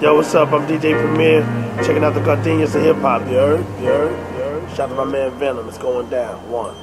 Yo, 0.00 0.14
what's 0.14 0.32
up? 0.32 0.52
I'm 0.52 0.64
DJ 0.68 0.92
Premier, 0.92 1.42
checking 1.82 2.04
out 2.04 2.14
the 2.14 2.20
Gardenias 2.20 2.72
of 2.76 2.82
Hip 2.82 2.98
Hop. 2.98 3.22
You 3.22 3.34
heard? 3.34 3.60
You 3.80 3.86
heard? 3.86 4.12
You 4.12 4.42
heard? 4.44 4.70
Shout 4.70 4.80
out 4.80 4.88
to 4.90 4.94
my 4.94 5.04
man 5.04 5.32
Venom. 5.40 5.68
It's 5.68 5.76
going 5.76 6.08
down. 6.08 6.38
One. 6.48 6.76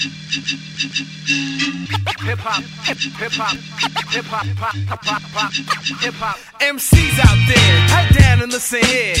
Hip 0.00 0.08
hop, 2.40 2.64
hip 2.88 3.32
hop, 3.36 3.52
hip 4.08 4.24
hop, 4.24 4.44
hip 6.00 6.14
hop. 6.14 6.38
MCs 6.60 7.20
out 7.20 7.36
there, 7.44 7.88
pipe 7.88 8.08
down 8.16 8.40
and 8.40 8.50
listen 8.50 8.80
here. 8.80 9.12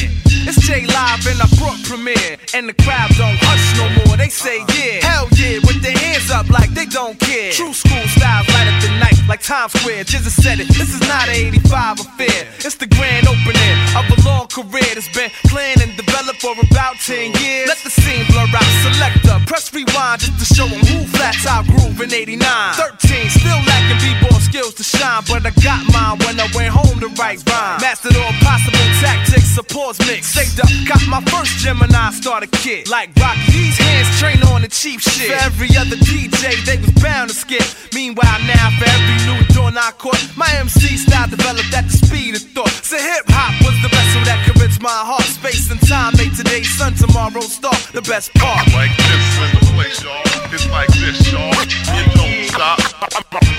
It's 0.48 0.56
J 0.64 0.86
Live 0.86 1.26
and 1.28 1.36
I 1.36 1.44
brought 1.60 1.76
Premier, 1.84 2.40
and 2.56 2.64
the 2.66 2.72
crowd 2.72 3.12
don't 3.20 3.36
hush 3.44 3.76
no 3.76 3.92
more. 4.08 4.16
They 4.16 4.30
say 4.30 4.64
yeah, 4.72 5.04
hell 5.04 5.28
yeah, 5.36 5.60
with 5.68 5.82
their 5.82 5.92
hands 5.92 6.30
up 6.30 6.48
like 6.48 6.72
they 6.72 6.86
don't 6.86 7.20
care. 7.20 7.52
True 7.52 7.74
school 7.74 8.06
style, 8.16 8.40
light 8.48 8.72
up 8.72 8.80
the 8.80 8.88
night 8.96 9.20
like 9.28 9.42
Times 9.42 9.76
Square. 9.76 10.04
Jizza 10.04 10.32
said 10.32 10.60
it. 10.60 10.68
This 10.68 10.96
is 10.96 11.00
not 11.04 11.28
an 11.28 11.36
85 11.60 12.00
affair. 12.00 12.48
It's 12.64 12.76
the 12.80 12.88
grand 12.88 13.28
opening 13.28 13.76
of 13.92 14.08
a 14.08 14.16
long 14.24 14.48
career 14.48 14.96
that's 14.96 15.12
been 15.12 15.28
planned 15.52 15.82
and 15.84 15.92
developed 15.92 16.40
for 16.40 16.56
about 16.56 16.96
10 17.04 17.36
years. 17.36 17.68
Let 17.68 17.84
the 17.84 17.90
scene 17.90 18.24
blur 18.32 18.48
out. 18.48 18.64
select 18.80 19.20
Selector, 19.20 19.44
press 19.44 19.68
rewind 19.74 20.24
just 20.24 20.40
to 20.40 20.46
show 20.54 20.69
them 20.70 20.80
who 20.86 21.04
flats 21.10 21.46
out 21.46 21.66
groove 21.66 22.00
in 22.00 22.14
89. 22.14 22.38
13, 22.40 23.30
still 23.30 23.60
lacking 23.66 23.98
b-ball 24.00 24.40
skills 24.40 24.74
to 24.74 24.84
shine, 24.84 25.22
but 25.26 25.44
I 25.44 25.52
got 25.62 25.82
mine 25.92 26.18
when 26.24 26.38
I 26.38 26.46
went 26.54 26.70
home 26.70 26.98
to 27.00 27.08
write 27.18 27.42
rhyme. 27.44 27.80
Mastered 27.82 28.16
all 28.16 28.32
possible 28.40 28.86
tactics, 29.02 29.50
supports 29.50 29.98
mix. 30.06 30.30
Saved 30.30 30.60
up, 30.60 30.70
got 30.86 31.02
my 31.08 31.20
first 31.30 31.58
Gemini 31.58 32.10
starter 32.10 32.50
kit. 32.62 32.88
Like 32.88 33.10
Rocky, 33.18 33.40
these 33.50 33.78
hands 33.78 34.08
train 34.18 34.40
on 34.54 34.62
the 34.62 34.68
cheap 34.68 35.00
shit. 35.00 35.28
For 35.28 35.38
every 35.44 35.70
other 35.76 35.96
DJ, 35.96 36.54
they 36.64 36.78
was 36.78 36.94
bound 37.02 37.30
to 37.30 37.36
skip. 37.36 37.66
Meanwhile, 37.92 38.40
now 38.46 38.70
for 38.78 38.88
every 38.88 39.18
new 39.26 39.40
door 39.54 39.70
I 39.74 39.92
caught, 39.98 40.20
my 40.36 40.50
MC 40.58 40.96
style 40.96 41.28
developed 41.28 41.72
at 41.74 41.86
the 41.86 41.96
speed 41.96 42.34
of 42.34 42.42
thought. 42.54 42.74
So 42.82 42.96
hip 42.96 43.24
hop 43.28 43.54
was 43.62 43.76
the 43.82 43.88
vessel 43.88 44.22
that 44.26 44.40
rinse 44.60 44.80
my 44.80 44.90
heart. 44.90 45.24
Space 45.24 45.70
and 45.70 45.80
time 45.86 46.12
made 46.18 46.34
today's 46.34 46.68
sun, 46.76 46.94
tomorrow's 46.94 47.52
star. 47.52 47.74
The 47.92 48.02
best 48.02 48.34
part. 48.34 48.66
Like 48.72 48.90
this 48.96 49.38
in 49.40 49.50
the 49.56 49.64
place, 49.74 50.02
y'all. 50.02 50.30
It's 50.62 50.68
like 50.70 50.88
this, 50.88 51.32
y'all. 51.32 51.48
You 51.96 52.04
don't 52.12 52.44
stop. 52.44 52.78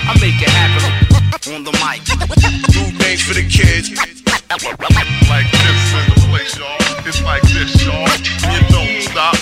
I 0.06 0.16
make 0.20 0.40
it 0.40 0.48
happen 0.48 1.52
on 1.52 1.64
the 1.64 1.72
mic. 1.82 2.04
Do 2.70 2.96
things 2.96 3.22
for 3.22 3.34
the 3.34 3.42
kids. 3.42 3.90
Like 3.90 5.50
this 5.50 5.94
in 5.98 6.14
the 6.14 6.26
place, 6.30 6.56
y'all. 6.56 7.04
It's 7.04 7.20
like 7.24 7.42
this, 7.42 7.84
y'all. 7.84 8.06
You 8.54 8.60
don't 8.68 9.02
stop. 9.02 9.34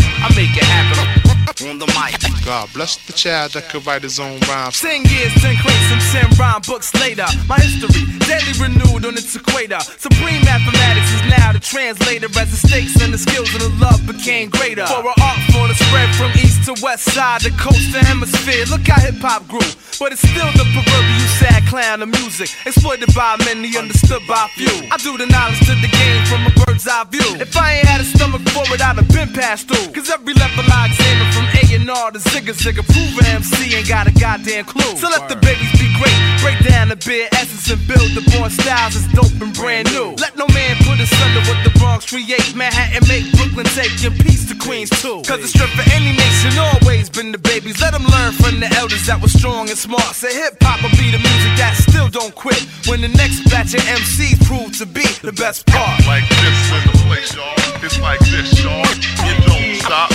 I 0.00 0.32
make 0.34 0.56
it 0.56 0.64
happen 0.64 1.23
on 1.44 1.78
the 1.78 1.86
mic. 1.92 2.16
God 2.44 2.68
bless 2.72 2.96
the 3.06 3.12
child 3.12 3.52
that 3.52 3.68
could 3.68 3.86
write 3.86 4.02
his 4.02 4.18
own 4.18 4.40
rhymes. 4.48 4.80
Ten 4.80 5.04
years, 5.04 5.32
ten 5.40 5.56
crates, 5.60 5.88
and 5.92 6.00
ten 6.12 6.28
rhyme 6.38 6.62
books 6.66 6.92
later. 6.96 7.26
My 7.46 7.58
history, 7.60 8.04
daily 8.24 8.52
renewed 8.60 9.04
on 9.04 9.14
its 9.14 9.36
equator. 9.36 9.80
Supreme 9.80 10.42
mathematics 10.44 11.10
is 11.12 11.24
now 11.28 11.52
the 11.52 11.60
translator 11.60 12.26
as 12.40 12.50
the 12.50 12.60
stakes 12.68 12.96
and 13.00 13.12
the 13.12 13.18
skills 13.18 13.52
and 13.52 13.62
the 13.62 13.72
love 13.80 14.00
became 14.06 14.48
greater. 14.50 14.86
For 14.86 15.04
an 15.04 15.16
art 15.20 15.40
form 15.52 15.68
to 15.68 15.76
spread 15.76 16.10
from 16.16 16.32
east 16.40 16.64
to 16.68 16.74
west 16.82 17.12
side, 17.12 17.42
the 17.42 17.52
coast 17.60 17.92
to 17.92 18.00
hemisphere. 18.00 18.64
Look 18.72 18.86
how 18.88 19.00
hip 19.00 19.20
hop 19.20 19.46
grew, 19.48 19.68
but 20.00 20.12
it's 20.12 20.24
still 20.24 20.50
the 20.56 20.64
proverbial 20.72 21.28
sad 21.40 21.64
clown 21.68 22.02
of 22.02 22.08
music. 22.08 22.50
Exploited 22.64 23.12
by 23.14 23.36
many, 23.44 23.76
understood 23.76 24.22
by 24.26 24.48
few. 24.56 24.72
I 24.88 24.96
do 24.98 25.16
the 25.16 25.26
knowledge 25.26 25.60
to 25.68 25.74
the 25.76 25.90
game 25.92 26.22
from 26.26 26.44
a 26.48 26.52
bird's 26.64 26.88
eye 26.88 27.04
view. 27.08 27.24
If 27.40 27.56
I 27.56 27.80
ain't 27.80 27.88
had 27.88 28.00
a 28.00 28.04
stomach 28.04 28.42
for 28.52 28.64
it, 28.72 28.80
I'd 28.80 28.96
have 28.96 29.08
been 29.08 29.32
passed 29.32 29.68
through. 29.68 29.92
Cause 29.92 30.10
every 30.10 30.34
level 30.34 30.64
I 30.68 30.88
examine 30.88 31.33
from 31.34 31.50
A&R 31.66 32.10
to 32.14 32.20
Zigga 32.30 32.54
Zigga, 32.54 32.86
prove 32.86 33.18
an 33.18 33.42
MC 33.42 33.74
ain't 33.74 33.88
got 33.88 34.06
a 34.06 34.14
goddamn 34.14 34.64
clue. 34.64 34.94
So 34.94 35.10
let 35.10 35.28
the 35.28 35.34
babies 35.34 35.72
be 35.74 35.90
great, 35.98 36.14
break 36.38 36.62
down 36.62 36.88
the 36.88 36.96
bare 36.96 37.26
essence 37.34 37.66
and 37.74 37.82
build 37.90 38.14
the 38.14 38.22
born 38.30 38.50
styles 38.54 38.94
that's 38.94 39.10
dope 39.10 39.34
and 39.42 39.52
brand 39.52 39.90
new. 39.90 40.14
Let 40.22 40.38
no 40.38 40.46
man 40.54 40.78
put 40.86 41.02
us 41.02 41.10
under 41.26 41.42
what 41.50 41.58
the 41.66 41.74
Bronx 41.82 42.06
create. 42.06 42.54
Manhattan 42.54 43.02
make 43.10 43.26
Brooklyn 43.34 43.66
take 43.74 43.90
and 44.06 44.14
peace 44.22 44.46
to 44.48 44.54
Queens 44.54 44.90
too. 45.02 45.26
Cause 45.26 45.42
the 45.42 45.50
strength 45.50 45.74
for 45.74 45.86
any 45.90 46.14
nation 46.14 46.54
always 46.54 47.10
been 47.10 47.32
the 47.32 47.42
babies. 47.42 47.80
Let 47.82 47.92
them 47.92 48.06
learn 48.06 48.32
from 48.38 48.60
the 48.60 48.70
elders 48.78 49.04
that 49.10 49.20
were 49.20 49.32
strong 49.32 49.68
and 49.68 49.78
smart. 49.78 50.14
Say 50.14 50.30
hip 50.30 50.62
hop 50.62 50.82
will 50.86 50.94
be 50.94 51.10
the 51.10 51.18
music 51.18 51.52
that 51.58 51.74
still 51.74 52.08
don't 52.08 52.34
quit. 52.34 52.62
When 52.86 53.00
the 53.02 53.10
next 53.10 53.42
batch 53.50 53.74
of 53.74 53.82
MCs 53.82 54.38
prove 54.46 54.78
to 54.78 54.86
be 54.86 55.04
the 55.26 55.34
best 55.34 55.66
part. 55.66 55.98
Like 56.06 56.28
this 56.30 56.58
in 56.70 56.82
the 56.86 56.98
place, 57.10 57.34
y'all. 57.34 57.74
It's 57.82 57.98
like 58.00 58.20
this, 58.20 58.62
y'all. 58.62 58.86
You 59.26 59.34
don't 59.44 59.76
stop. 59.82 60.10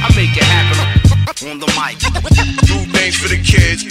I 0.00 0.08
make 0.14 0.27
it 0.36 0.44
happen 0.44 0.98
on 1.46 1.58
the 1.60 1.66
mic. 1.78 1.98
Do 2.66 2.76
things 2.90 3.16
for 3.16 3.28
the 3.28 3.40
kids. 3.40 3.84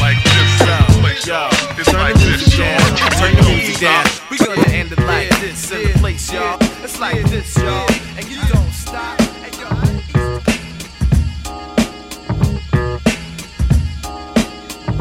Like 0.00 0.22
this 0.22 0.60
in 0.60 0.66
the 0.66 0.98
place, 1.00 1.26
y'all. 1.26 1.50
It's 1.78 1.92
like 1.92 2.14
this, 2.14 2.24
music 2.24 2.58
y'all. 2.58 2.78
Turn 3.18 3.34
the 3.36 3.42
music 3.42 3.80
down. 3.80 4.06
stop. 4.06 4.30
We 4.30 4.38
gonna 4.38 4.68
end 4.68 4.92
it 4.92 4.98
like 5.00 5.28
this 5.40 5.70
in 5.72 5.92
the 5.92 5.98
place, 5.98 6.32
y'all. 6.32 6.58
It's 6.82 6.98
like 7.00 7.22
this, 7.24 7.56
y'all. 7.56 7.86
And 8.16 8.28
you 8.28 8.40
don't 8.52 8.72
stop. 8.72 9.20
And 9.44 9.54
yo, 9.58 9.68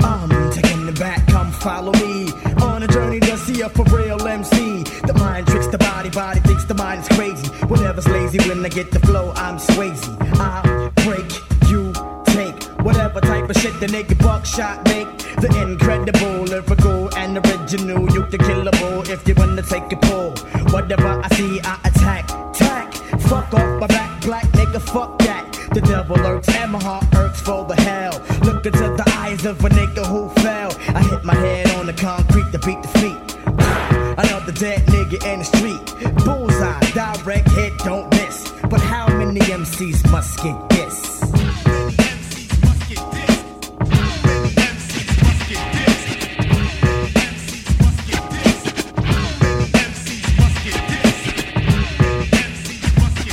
I'm 0.04 0.52
taking 0.52 0.88
it 0.88 1.00
back, 1.00 1.28
come 1.28 1.52
follow 1.52 1.94
me 1.94 2.32
on 2.62 2.84
a 2.84 2.88
journey 2.88 3.20
to 3.22 3.38
see 3.38 3.62
a 3.62 3.70
for 3.70 3.84
real 3.86 4.22
MC. 4.28 4.84
The 5.06 5.14
mind 5.14 5.48
tricks 5.48 5.68
the 5.68 5.78
body, 5.78 6.10
body 6.10 6.40
thinks 6.42 6.66
the 6.66 6.76
mind 6.76 7.02
is 7.02 7.08
crazy. 7.10 7.35
Whatever's 7.68 8.08
lazy, 8.08 8.38
when 8.48 8.64
I 8.66 8.70
get 8.70 8.92
the 8.92 9.00
flow, 9.00 9.32
I'm 9.36 9.58
Swayze. 9.58 10.06
I 10.40 10.92
break, 11.04 11.30
you 11.70 11.92
take 12.26 12.64
whatever 12.86 13.20
type 13.20 13.50
of 13.50 13.58
shit 13.58 13.80
the 13.80 13.88
nigga 13.88 14.18
buckshot 14.20 14.84
make. 14.86 15.08
The 15.42 15.50
incredible, 15.62 16.44
lyrical, 16.44 17.10
and 17.16 17.38
original. 17.38 18.02
You 18.14 18.26
the 18.28 18.38
killable 18.38 19.10
if 19.10 19.28
you 19.28 19.34
wanna 19.36 19.64
take 19.64 19.92
a 19.92 19.98
pull. 19.98 20.32
Whatever 20.72 21.20
I 21.24 21.28
see, 21.30 21.60
I 21.62 21.80
attack, 21.84 22.28
tack. 22.54 22.94
Fuck 23.22 23.54
off 23.54 23.80
my 23.80 23.88
back, 23.88 24.22
black 24.22 24.46
nigga, 24.52 24.80
fuck 24.80 25.18
that. 25.20 25.52
The 25.74 25.82
devil 25.82 26.18
lurks 26.18 26.50
and 26.50 26.72
my 26.72 26.84
heart 26.84 27.06
irks 27.16 27.42
for 27.42 27.66
the 27.66 27.76
hell. 27.76 28.22
Look 28.44 28.66
into 28.66 28.94
the 28.96 29.04
eyes 29.18 29.46
of 29.46 29.64
a 29.66 29.70
nigga 29.70 30.06
who 30.06 30.30
fell. 30.42 30.72
I 30.96 31.02
hit 31.02 31.24
my 31.24 31.36
head 31.36 31.70
on 31.72 31.88
the 31.88 31.94
concrete 31.94 32.52
to 32.52 32.60
beat 32.60 32.82
the 32.84 32.88
feet. 33.00 33.38
Another 34.18 34.52
dead 34.52 34.86
nigga 34.86 35.26
in 35.26 35.40
the 35.40 35.46
street. 35.46 35.95
Bullseye, 36.26 36.80
direct 36.94 37.50
hit, 37.52 37.78
don't 37.80 38.10
miss. 38.12 38.52
But 38.70 38.82
how 38.82 39.08
many 39.08 39.40
MCs 39.40 40.10
must 40.12 40.44
get 40.44 40.70
this? 40.70 41.22
MCs 41.22 42.64
must 42.66 42.90
get 42.90 43.12
this 43.14 43.36
MCs 44.76 45.22
must 45.24 45.50
MCs 45.50 45.88
must 47.80 48.02
get 48.08 48.22
this 48.32 48.56
MCs 49.86 50.38
must 50.38 50.42
MCs 50.42 50.42
must 50.42 50.60
get 50.66 50.88
this 52.18 52.20
MCs 52.36 52.96
must 53.00 53.26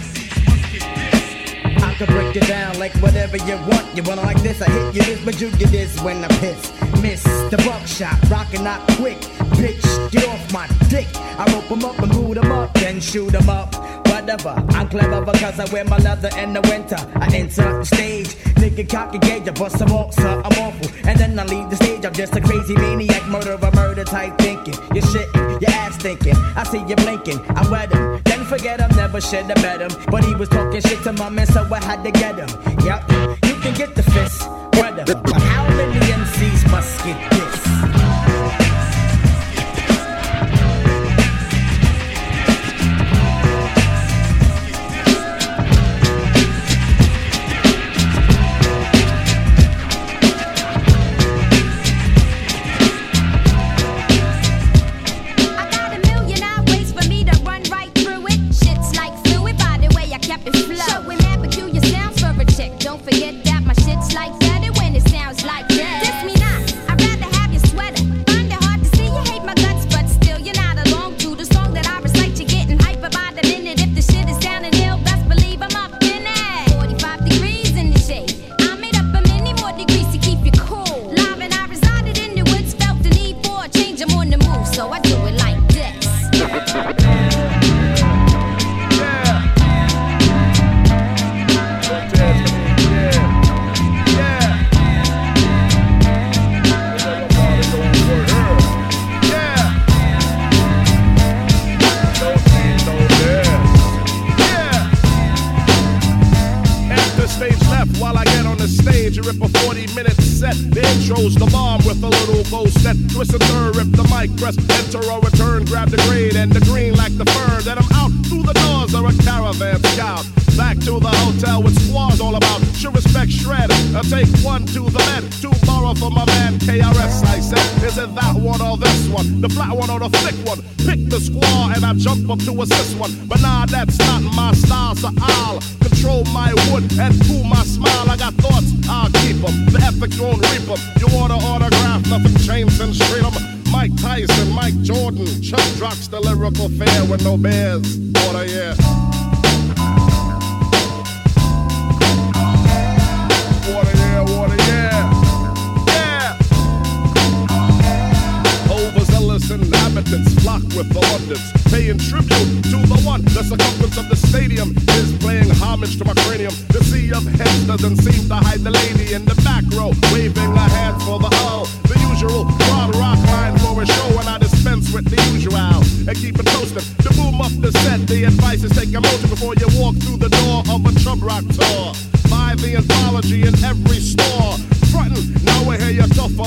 MCs 0.00 0.34
must 0.48 0.64
get 0.72 0.84
this 0.96 1.82
I 1.82 1.94
could 1.94 2.08
break 2.08 2.34
it 2.36 2.46
down 2.48 2.78
like 2.78 2.94
whatever 2.96 3.36
you 3.36 3.56
want. 3.68 3.79
You 3.94 4.02
wanna 4.04 4.22
like 4.22 4.40
this, 4.42 4.62
I 4.62 4.70
hit 4.70 4.94
you 4.94 5.02
this, 5.02 5.24
but 5.24 5.40
you 5.40 5.50
get 5.52 5.70
this 5.70 6.00
when 6.02 6.24
I 6.24 6.28
piss. 6.38 6.72
Miss 7.02 7.22
the 7.50 7.56
buckshot, 7.66 8.16
rockin' 8.30 8.66
out 8.66 8.86
quick. 8.92 9.18
Bitch, 9.58 10.10
get 10.12 10.26
off 10.28 10.52
my 10.52 10.66
dick. 10.88 11.08
I 11.38 11.44
rope 11.52 11.70
'em 11.70 11.84
up 11.84 11.98
and 11.98 12.12
boot 12.12 12.38
'em 12.38 12.52
up, 12.52 12.72
then 12.74 13.00
shoot 13.00 13.34
'em 13.34 13.48
up. 13.48 13.74
Whatever, 14.06 14.54
I'm 14.70 14.88
clever 14.88 15.20
because 15.22 15.58
I 15.58 15.64
wear 15.72 15.84
my 15.84 15.98
leather 15.98 16.30
in 16.38 16.52
the 16.52 16.60
winter. 16.62 16.98
I 17.16 17.26
enter 17.34 17.78
the 17.78 17.84
stage, 17.84 18.28
nigga 18.60 18.88
cocky 18.88 19.18
gauge, 19.18 19.48
I 19.48 19.52
bust 19.52 19.82
off, 19.82 20.14
sir, 20.14 20.42
I'm 20.44 20.58
awful. 20.64 20.90
And 21.04 21.18
then 21.18 21.38
I 21.38 21.44
leave 21.44 21.68
the 21.70 21.76
stage, 21.76 22.04
I'm 22.04 22.12
just 22.12 22.36
a 22.36 22.40
crazy 22.40 22.74
maniac, 22.76 23.26
murderer, 23.26 23.70
murder 23.74 24.04
type 24.04 24.38
thinking. 24.38 24.74
You're 24.94 25.04
shitting, 25.04 25.60
your 25.60 25.70
ass 25.70 25.96
thinking. 25.96 26.36
I 26.54 26.62
see 26.64 26.84
you 26.86 26.96
blinking, 26.96 27.40
I 27.56 27.68
wet 27.68 27.92
him. 27.92 28.20
Then 28.24 28.44
forget 28.44 28.80
him, 28.80 28.94
never 28.96 29.20
should 29.20 29.46
have 29.46 29.62
bet 29.62 29.80
him. 29.80 29.90
But 30.10 30.24
he 30.24 30.34
was 30.34 30.48
talking 30.48 30.80
shit 30.80 31.02
to 31.04 31.12
my 31.12 31.28
man, 31.28 31.46
so 31.46 31.66
I 31.72 31.82
had 31.82 32.04
to 32.04 32.10
get 32.10 32.36
him. 32.36 32.50
Yep, 32.84 33.02
can 33.60 33.74
get 33.74 33.94
the 33.94 34.02
fist. 34.02 34.48
But 34.72 35.06
how 35.42 35.68
many 35.76 35.98
MCs 36.00 36.70
must 36.70 37.04
get 37.04 37.29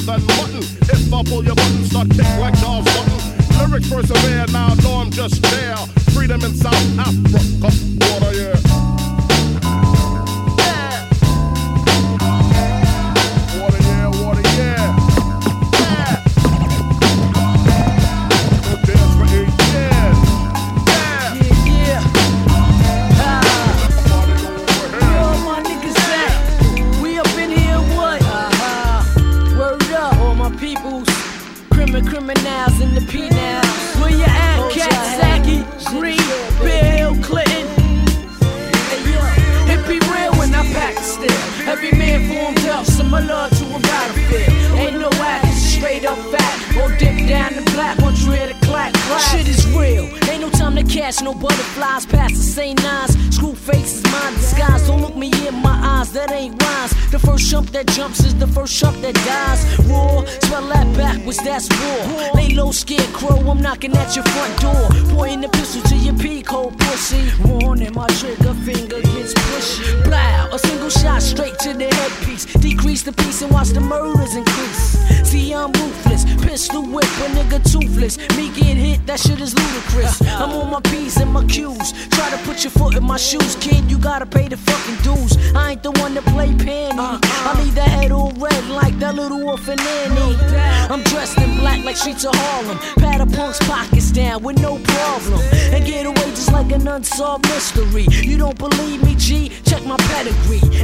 than 0.05 0.21
mutton. 0.35 0.63
If 0.91 1.13
I 1.13 1.23
pull 1.23 1.43
your 1.43 1.55
button, 1.55 1.83
start 1.85 2.09
kick 2.09 2.27
like 2.39 2.55
Button. 2.83 3.19
Lyrics 3.57 3.89
persevere, 3.89 4.45
now 4.51 4.75
I'm 5.01 5.11
just 5.11 5.41
there. 5.41 5.77
Freedom 6.13 6.43
in 6.43 6.53
South 6.53 6.99
Africa, 6.99 7.32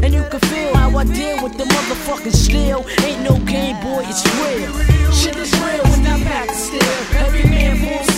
And 0.03 0.13
you 0.13 0.23
can 0.29 0.39
feel 0.51 0.75
how 0.75 0.97
I 0.97 1.03
deal 1.03 1.43
with 1.43 1.57
the 1.57 1.65
motherfucking 1.65 2.35
steel. 2.35 2.85
Ain't 3.05 3.21
no 3.23 3.37
game, 3.45 3.75
boy, 3.81 4.03
it's 4.05 4.23
real. 4.39 5.11
Shit 5.11 5.35
is 5.35 5.51
real 5.59 5.83
when 5.91 6.07
I'm 6.07 6.23
back 6.23 6.49
still. 6.51 6.95
Every 7.17 7.43
man 7.43 7.77
for 7.77 8.08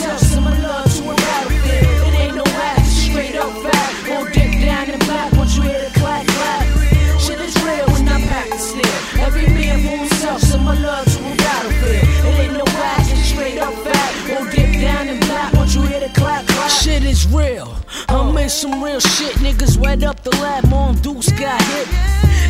Some 18.51 18.83
real 18.83 18.99
shit. 18.99 19.33
Niggas 19.37 19.77
wet 19.77 20.03
up 20.03 20.23
the 20.23 20.29
lab, 20.41 20.67
Mom 20.69 20.95
Deuce 20.95 21.31
got 21.31 21.61
hit. 21.71 21.87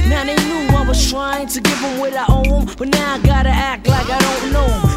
Now 0.09 0.25
they 0.25 0.35
knew 0.35 0.75
I 0.75 0.83
was 0.87 1.09
trying 1.11 1.47
to 1.47 1.61
give 1.61 1.79
them 1.79 1.99
what 1.99 2.13
I 2.13 2.25
owe 2.27 2.65
but 2.75 2.87
now 2.89 3.13
I 3.13 3.19
gotta 3.19 3.49
act 3.49 3.87
like 3.87 4.09
I 4.09 4.19
don't 4.19 4.51
know. 4.51 4.90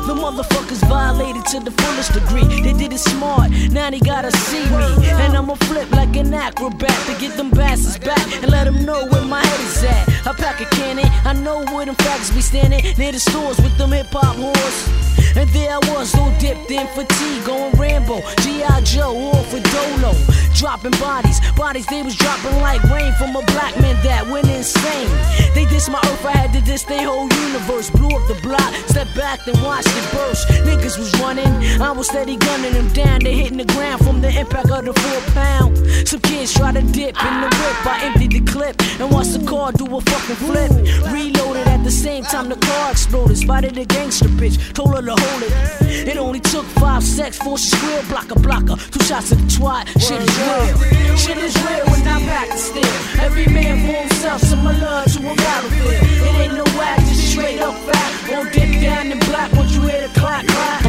Violated 1.04 1.44
to 1.52 1.60
the 1.60 1.70
fullest 1.70 2.14
degree. 2.14 2.62
They 2.62 2.72
did 2.72 2.90
it 2.90 2.98
smart, 2.98 3.50
now 3.70 3.90
they 3.90 4.00
gotta 4.00 4.32
see 4.48 4.64
me. 4.70 5.06
And 5.20 5.36
I'ma 5.36 5.54
flip 5.68 5.90
like 5.90 6.16
an 6.16 6.32
acrobat 6.32 6.98
to 7.06 7.12
get 7.20 7.36
them 7.36 7.50
bastards 7.50 7.98
back 7.98 8.24
and 8.42 8.50
let 8.50 8.64
them 8.64 8.86
know 8.86 9.04
where 9.10 9.22
my 9.22 9.44
head 9.44 9.60
is 9.60 9.84
at. 9.84 10.26
I 10.26 10.32
pack 10.32 10.62
a 10.62 10.64
cannon, 10.76 11.04
I 11.26 11.34
know 11.34 11.62
where 11.74 11.84
them 11.84 11.94
facts 11.96 12.30
be 12.30 12.40
standing 12.40 12.82
near 12.96 13.12
the 13.12 13.20
stores 13.20 13.58
with 13.58 13.76
them 13.76 13.92
hip 13.92 14.06
hop 14.12 14.36
whores. 14.36 15.04
And 15.36 15.48
there 15.50 15.72
I 15.76 15.78
was, 15.92 16.14
all 16.14 16.32
dipped 16.38 16.70
in 16.70 16.86
fatigue, 16.88 17.44
going 17.44 17.72
Rambo, 17.74 18.22
G.I. 18.40 18.80
Joe, 18.82 19.14
all 19.14 19.42
for 19.44 19.60
Dolo. 19.60 20.14
Dropping 20.54 20.94
bodies, 21.02 21.40
bodies 21.56 21.86
they 21.86 22.02
was 22.02 22.14
dropping 22.14 22.56
like 22.62 22.82
rain 22.84 23.12
from 23.18 23.34
a 23.34 23.42
black 23.52 23.78
man 23.80 23.96
that 24.04 24.26
went 24.28 24.48
insane. 24.48 25.10
They 25.52 25.66
dissed 25.66 25.90
my 25.90 25.98
earth, 25.98 26.24
I 26.24 26.32
had 26.32 26.52
to 26.52 26.60
diss 26.60 26.84
their 26.84 27.04
whole 27.04 27.28
universe. 27.28 27.90
Blew 27.90 28.08
up 28.14 28.26
the 28.28 28.38
block, 28.42 28.72
stepped 28.86 29.14
back, 29.16 29.44
then 29.44 29.60
watched 29.62 29.88
it 29.88 30.06
burst. 30.14 30.46
Niggas 30.62 30.93
was 30.98 31.12
running, 31.20 31.52
I 31.80 31.90
was 31.90 32.08
steady 32.08 32.36
gunning 32.36 32.72
them 32.72 32.88
down. 32.92 33.20
They 33.20 33.34
hitting 33.34 33.58
the 33.58 33.64
ground 33.64 34.04
from 34.04 34.20
the 34.20 34.28
impact 34.28 34.70
of 34.70 34.84
the 34.84 34.92
four 34.92 35.20
pound. 35.32 35.76
Some 36.06 36.20
kids 36.20 36.52
try 36.52 36.72
to 36.72 36.82
dip 36.82 37.16
in 37.16 37.40
the 37.40 37.48
whip, 37.60 37.86
I 37.86 38.00
emptied 38.04 38.32
the 38.32 38.40
clip 38.52 38.76
and 39.00 39.10
watched 39.10 39.32
the 39.32 39.44
car 39.46 39.72
do 39.72 39.84
a 39.96 40.00
fucking 40.00 40.36
flip. 40.36 40.70
Reloaded 41.12 41.66
at 41.66 41.82
the 41.84 41.90
same 41.90 42.24
time 42.24 42.48
the 42.48 42.56
car 42.56 42.92
exploded. 42.92 43.36
Spotted 43.38 43.78
a 43.78 43.84
gangster 43.84 44.28
bitch, 44.28 44.72
told 44.74 44.94
her 44.94 45.02
to 45.02 45.14
hold 45.16 45.42
it. 45.42 46.08
It 46.08 46.16
only 46.16 46.40
took 46.40 46.64
five 46.82 47.02
seconds 47.02 47.38
for 47.38 47.58
she 47.58 47.70
squeal, 47.70 48.02
blocker, 48.08 48.38
blocker. 48.38 48.76
Two 48.76 49.04
shots 49.04 49.30
to 49.30 49.36
the 49.36 49.42
twat, 49.42 49.88
shit 50.00 50.20
is 50.20 50.34
real. 50.38 51.16
Shit 51.16 51.38
is 51.38 51.56
real 51.64 51.84
when 51.86 52.06
I'm 52.06 52.24
back 52.26 52.48
to 52.50 52.58
still. 52.58 52.94
Every 53.20 53.46
man 53.46 53.80
for 53.80 53.98
himself, 54.00 54.40
similar 54.42 55.04
to 55.04 55.18
a 55.18 55.34
battlefield. 55.34 55.92
It 56.26 56.34
ain't 56.42 56.54
no 56.54 56.64
act, 56.80 57.00
just 57.08 57.30
straight 57.30 57.60
up 57.60 57.74
fact. 57.86 58.23
Won't 58.34 58.52
dip 58.52 58.80
down 58.80 59.12
in 59.12 59.18
black 59.20 59.52
once 59.52 59.76
you 59.76 59.82
hear 59.82 60.08
the 60.08 60.18
clap, 60.18 60.44
clap. 60.44 60.82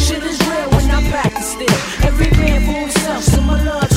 Shit 0.00 0.20
is 0.24 0.40
real 0.48 0.68
when 0.70 0.88
back 1.12 1.32
to 1.32 1.42
still. 1.42 1.78
Every 2.02 2.28
man 2.32 2.66
for 2.66 2.72
himself, 2.72 3.22
similar 3.22 3.62
to 3.62 3.86
a 3.86 3.87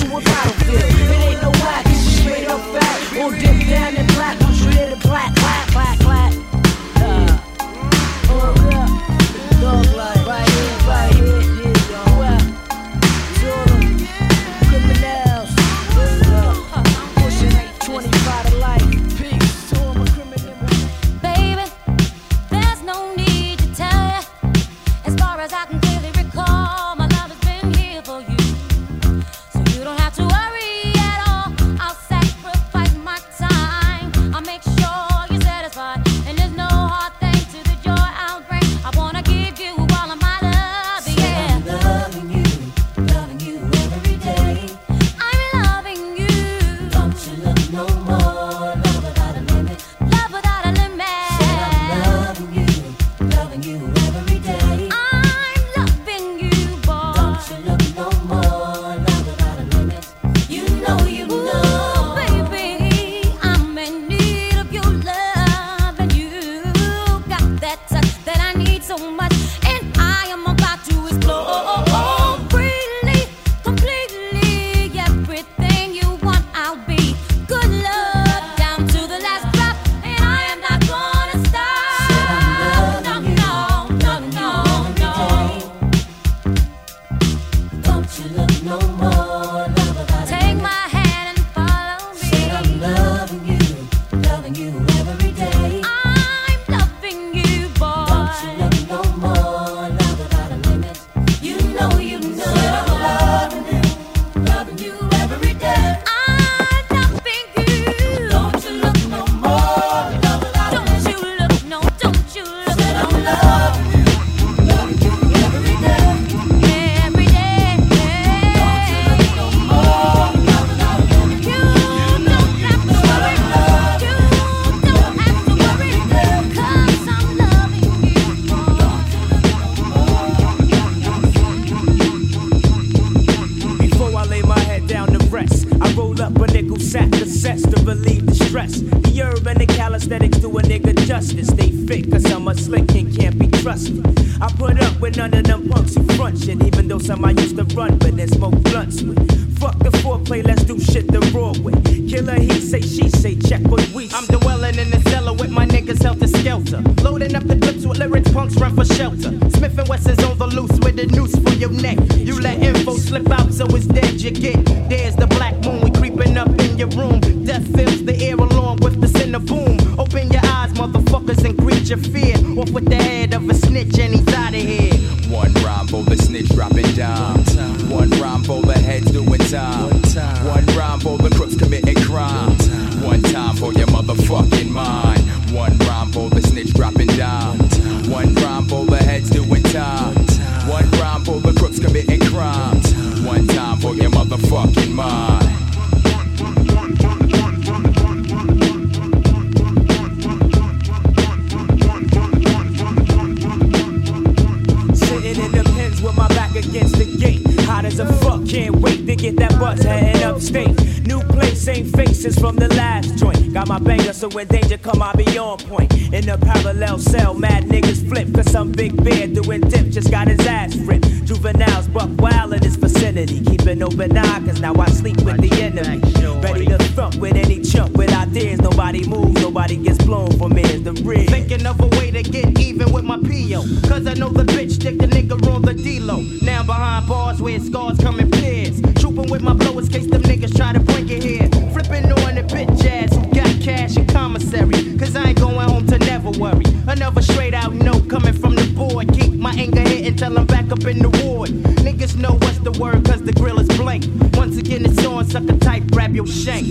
against 206.81 206.97
the 206.97 207.17
gate. 207.17 207.60
Hot 207.71 207.85
as 207.85 207.99
a 207.99 208.05
fuck, 208.19 208.45
can't 208.45 208.75
wait 208.75 209.05
to 209.05 209.15
get 209.15 209.37
that 209.37 209.57
bus 209.57 209.81
heading 209.81 210.23
upstate. 210.23 211.07
New 211.07 211.21
place, 211.21 211.61
same 211.61 211.85
faces 211.85 212.37
from 212.37 212.57
the 212.57 212.67
last 212.75 213.17
joint. 213.17 213.53
Got 213.53 213.69
my 213.69 213.79
banger, 213.79 214.11
so 214.11 214.27
when 214.27 214.45
danger 214.47 214.77
come, 214.77 215.01
I 215.01 215.13
be 215.13 215.37
on 215.37 215.57
point. 215.57 215.93
In 216.13 216.27
a 216.27 216.37
parallel 216.37 216.99
cell, 216.99 217.33
mad 217.33 217.63
niggas 217.63 218.05
flip. 218.09 218.27
Cause 218.35 218.51
some 218.51 218.73
big 218.73 219.01
bear 219.01 219.25
doing 219.27 219.61
dip 219.61 219.87
just 219.87 220.11
got 220.11 220.27
his 220.27 220.45
ass 220.45 220.75
ripped. 220.75 221.07
Juveniles 221.23 221.87
buck 221.87 222.09
wild 222.19 222.53
in 222.53 222.59
this 222.59 222.75
vicinity. 222.75 223.39
Keep 223.39 223.61
an 223.61 223.81
open 223.83 224.17
eye, 224.17 224.39
cause 224.45 224.59
now 224.59 224.75
I 224.75 224.87
sleep 224.89 225.21
with 225.21 225.39
the 225.39 225.61
enemy. 225.61 226.01
Ready 226.41 226.65
to 226.65 226.77
thump 226.77 227.15
with 227.15 227.35
any 227.35 227.61
chump 227.61 227.95
with 227.95 228.11
ideas. 228.13 228.59
Nobody 228.59 229.07
moves, 229.07 229.41
nobody 229.41 229.77
gets 229.77 230.03
blown 230.03 230.37
for 230.37 230.49
me. 230.49 230.63
Is 230.63 230.83
the 230.83 230.91
real. 231.03 231.25
Thinking 231.27 231.65
of 231.65 231.79
a 231.79 231.87
way 231.97 232.11
to 232.11 232.21
get 232.21 232.59
even 232.59 232.91
with 232.91 233.05
my 233.05 233.15
PO. 233.15 233.63
Cause 233.87 234.05
I 234.07 234.13
know 234.15 234.29
the 234.29 234.43
bitch 234.43 234.73
stick 234.73 234.97
the 234.97 235.07
nigga 235.07 235.37
on 235.53 235.61
the 235.61 235.73
D-Lo. 235.73 236.21
Now 236.41 236.63
behind 236.63 237.07
bars 237.07 237.41
where 237.41 237.60
scars 237.61 237.97
come 237.99 238.19
in 238.19 238.29
pairs. 238.31 238.81
Trooping 238.99 239.29
with 239.29 239.41
my 239.41 239.53
blowers 239.53 239.89
case 239.89 240.07
them 240.07 240.21
niggas 240.23 240.55
try 240.55 240.73
to 240.73 240.79
break 240.79 241.09
it 241.09 241.23
here. 241.23 241.47
Flipping 241.71 242.11
on 242.11 242.35
the 242.35 242.43
bitch 242.43 242.85
ass 242.85 243.15
who 243.15 243.21
got 243.33 243.61
cash 243.61 243.97
and 243.97 244.07
commissary. 244.09 244.97
Cause 244.97 245.15
I 245.15 245.29
ain't 245.29 245.39
going 245.39 245.67
home 245.69 245.85
to 245.87 245.97
never 245.99 246.31
worry. 246.31 246.65
Another 246.87 247.21
straight 247.21 247.53
out 247.53 247.73
note 247.73 248.09
coming 248.09 248.33
from 248.33 248.55
the 248.55 248.67
board. 248.75 249.13
Keep 249.13 249.33
my 249.33 249.53
anger 249.53 249.81
hit 249.81 250.05
until 250.05 250.37
I'm 250.37 250.45
back 250.45 250.71
up 250.71 250.83
in 250.85 250.99
the 250.99 251.09
ward. 251.23 251.49
Niggas 251.85 252.15
know 252.17 252.33
what's 252.33 252.59
the 252.59 252.71
word 252.79 253.05
cause 253.05 253.21
the 253.21 253.33
grill 253.33 253.59
is 253.59 253.67
blank. 253.77 254.05
Once 254.33 254.57
again 254.57 254.85
it's 254.85 255.05
on, 255.05 255.25
sucker 255.25 255.57
type, 255.57 255.83
grab 255.91 256.15
your 256.15 256.27
shank. 256.27 256.67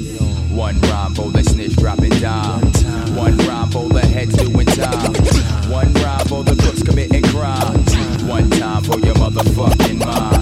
One 0.53 0.81
rhyme 0.81 1.15
for 1.15 1.31
the 1.31 1.43
snitch 1.45 1.77
dropping 1.77 2.19
down. 2.21 2.61
One 3.15 3.37
rhyme 3.39 3.71
for 3.71 3.89
the 3.89 4.01
heads 4.01 4.35
doing 4.37 4.67
time. 4.67 5.15
One 5.71 5.93
rhyme 5.95 6.27
for 6.27 6.43
the 6.43 6.57
crooks 6.61 6.83
committing 6.83 7.23
crime. 7.25 7.79
One 8.29 8.51
time 8.51 8.83
for 8.83 8.99
your 8.99 9.15
motherfucking 9.15 10.05
mind. 10.05 10.40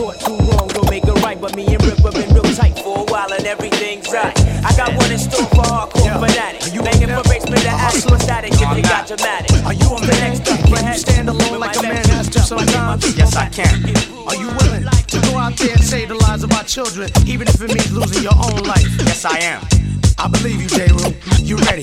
Well, 0.00 0.12
taught 0.12 0.20
too 0.24 0.36
wrong, 0.48 0.68
don't 0.68 0.88
make 0.90 1.04
it 1.04 1.22
right. 1.22 1.38
But 1.40 1.54
me 1.56 1.66
and 1.66 1.84
Rip 1.84 1.98
have 1.98 2.14
been 2.14 2.32
real 2.32 2.42
tight 2.54 2.78
for 2.78 3.00
a 3.00 3.04
while 3.04 3.32
and 3.32 3.44
everything's 3.44 4.08
right. 4.10 4.32
I 4.64 4.74
got 4.76 4.96
one 4.96 5.12
in 5.12 5.18
store 5.18 5.44
for 5.46 5.62
hardcore 5.62 6.26
fanatics. 6.26 6.70
Banging 6.70 7.08
for 7.12 7.22
basement 7.28 7.60
to 7.60 7.68
attic 7.68 8.02
for 8.08 8.18
static 8.18 8.52
if 8.54 8.60
you 8.60 8.82
got 8.82 9.06
dramatic. 9.06 9.52
Are 9.66 9.74
you 9.74 9.84
a 9.92 10.00
The 10.00 10.06
man? 10.06 10.32
next 10.32 10.48
up 10.48 10.60
Can 10.64 10.86
you 10.86 10.98
stand 10.98 11.28
alone 11.28 11.60
like 11.60 11.76
a 11.76 11.82
man 11.82 12.04
has 12.16 12.30
to 12.30 12.38
sometimes? 12.40 13.16
Yes, 13.16 13.36
I 13.36 13.48
can. 13.50 13.84
Are 14.26 14.34
you 14.36 14.48
willing 14.56 14.84
to 14.88 15.20
go 15.28 15.36
out 15.36 15.56
there 15.56 15.72
and 15.72 15.84
save 15.84 16.08
the 16.08 16.14
lives 16.14 16.44
of 16.44 16.52
our 16.52 16.64
children, 16.64 17.10
even 17.26 17.46
if 17.48 17.60
it 17.60 17.68
means 17.68 17.92
losing 17.92 18.22
your 18.22 18.32
own 18.36 18.62
life? 18.64 18.88
Yes, 19.04 19.26
I 19.26 19.38
am. 19.40 19.60
I 20.18 20.28
believe 20.28 20.62
you, 20.62 20.68
Jeru. 20.68 21.12
You 21.44 21.56
ready? 21.68 21.82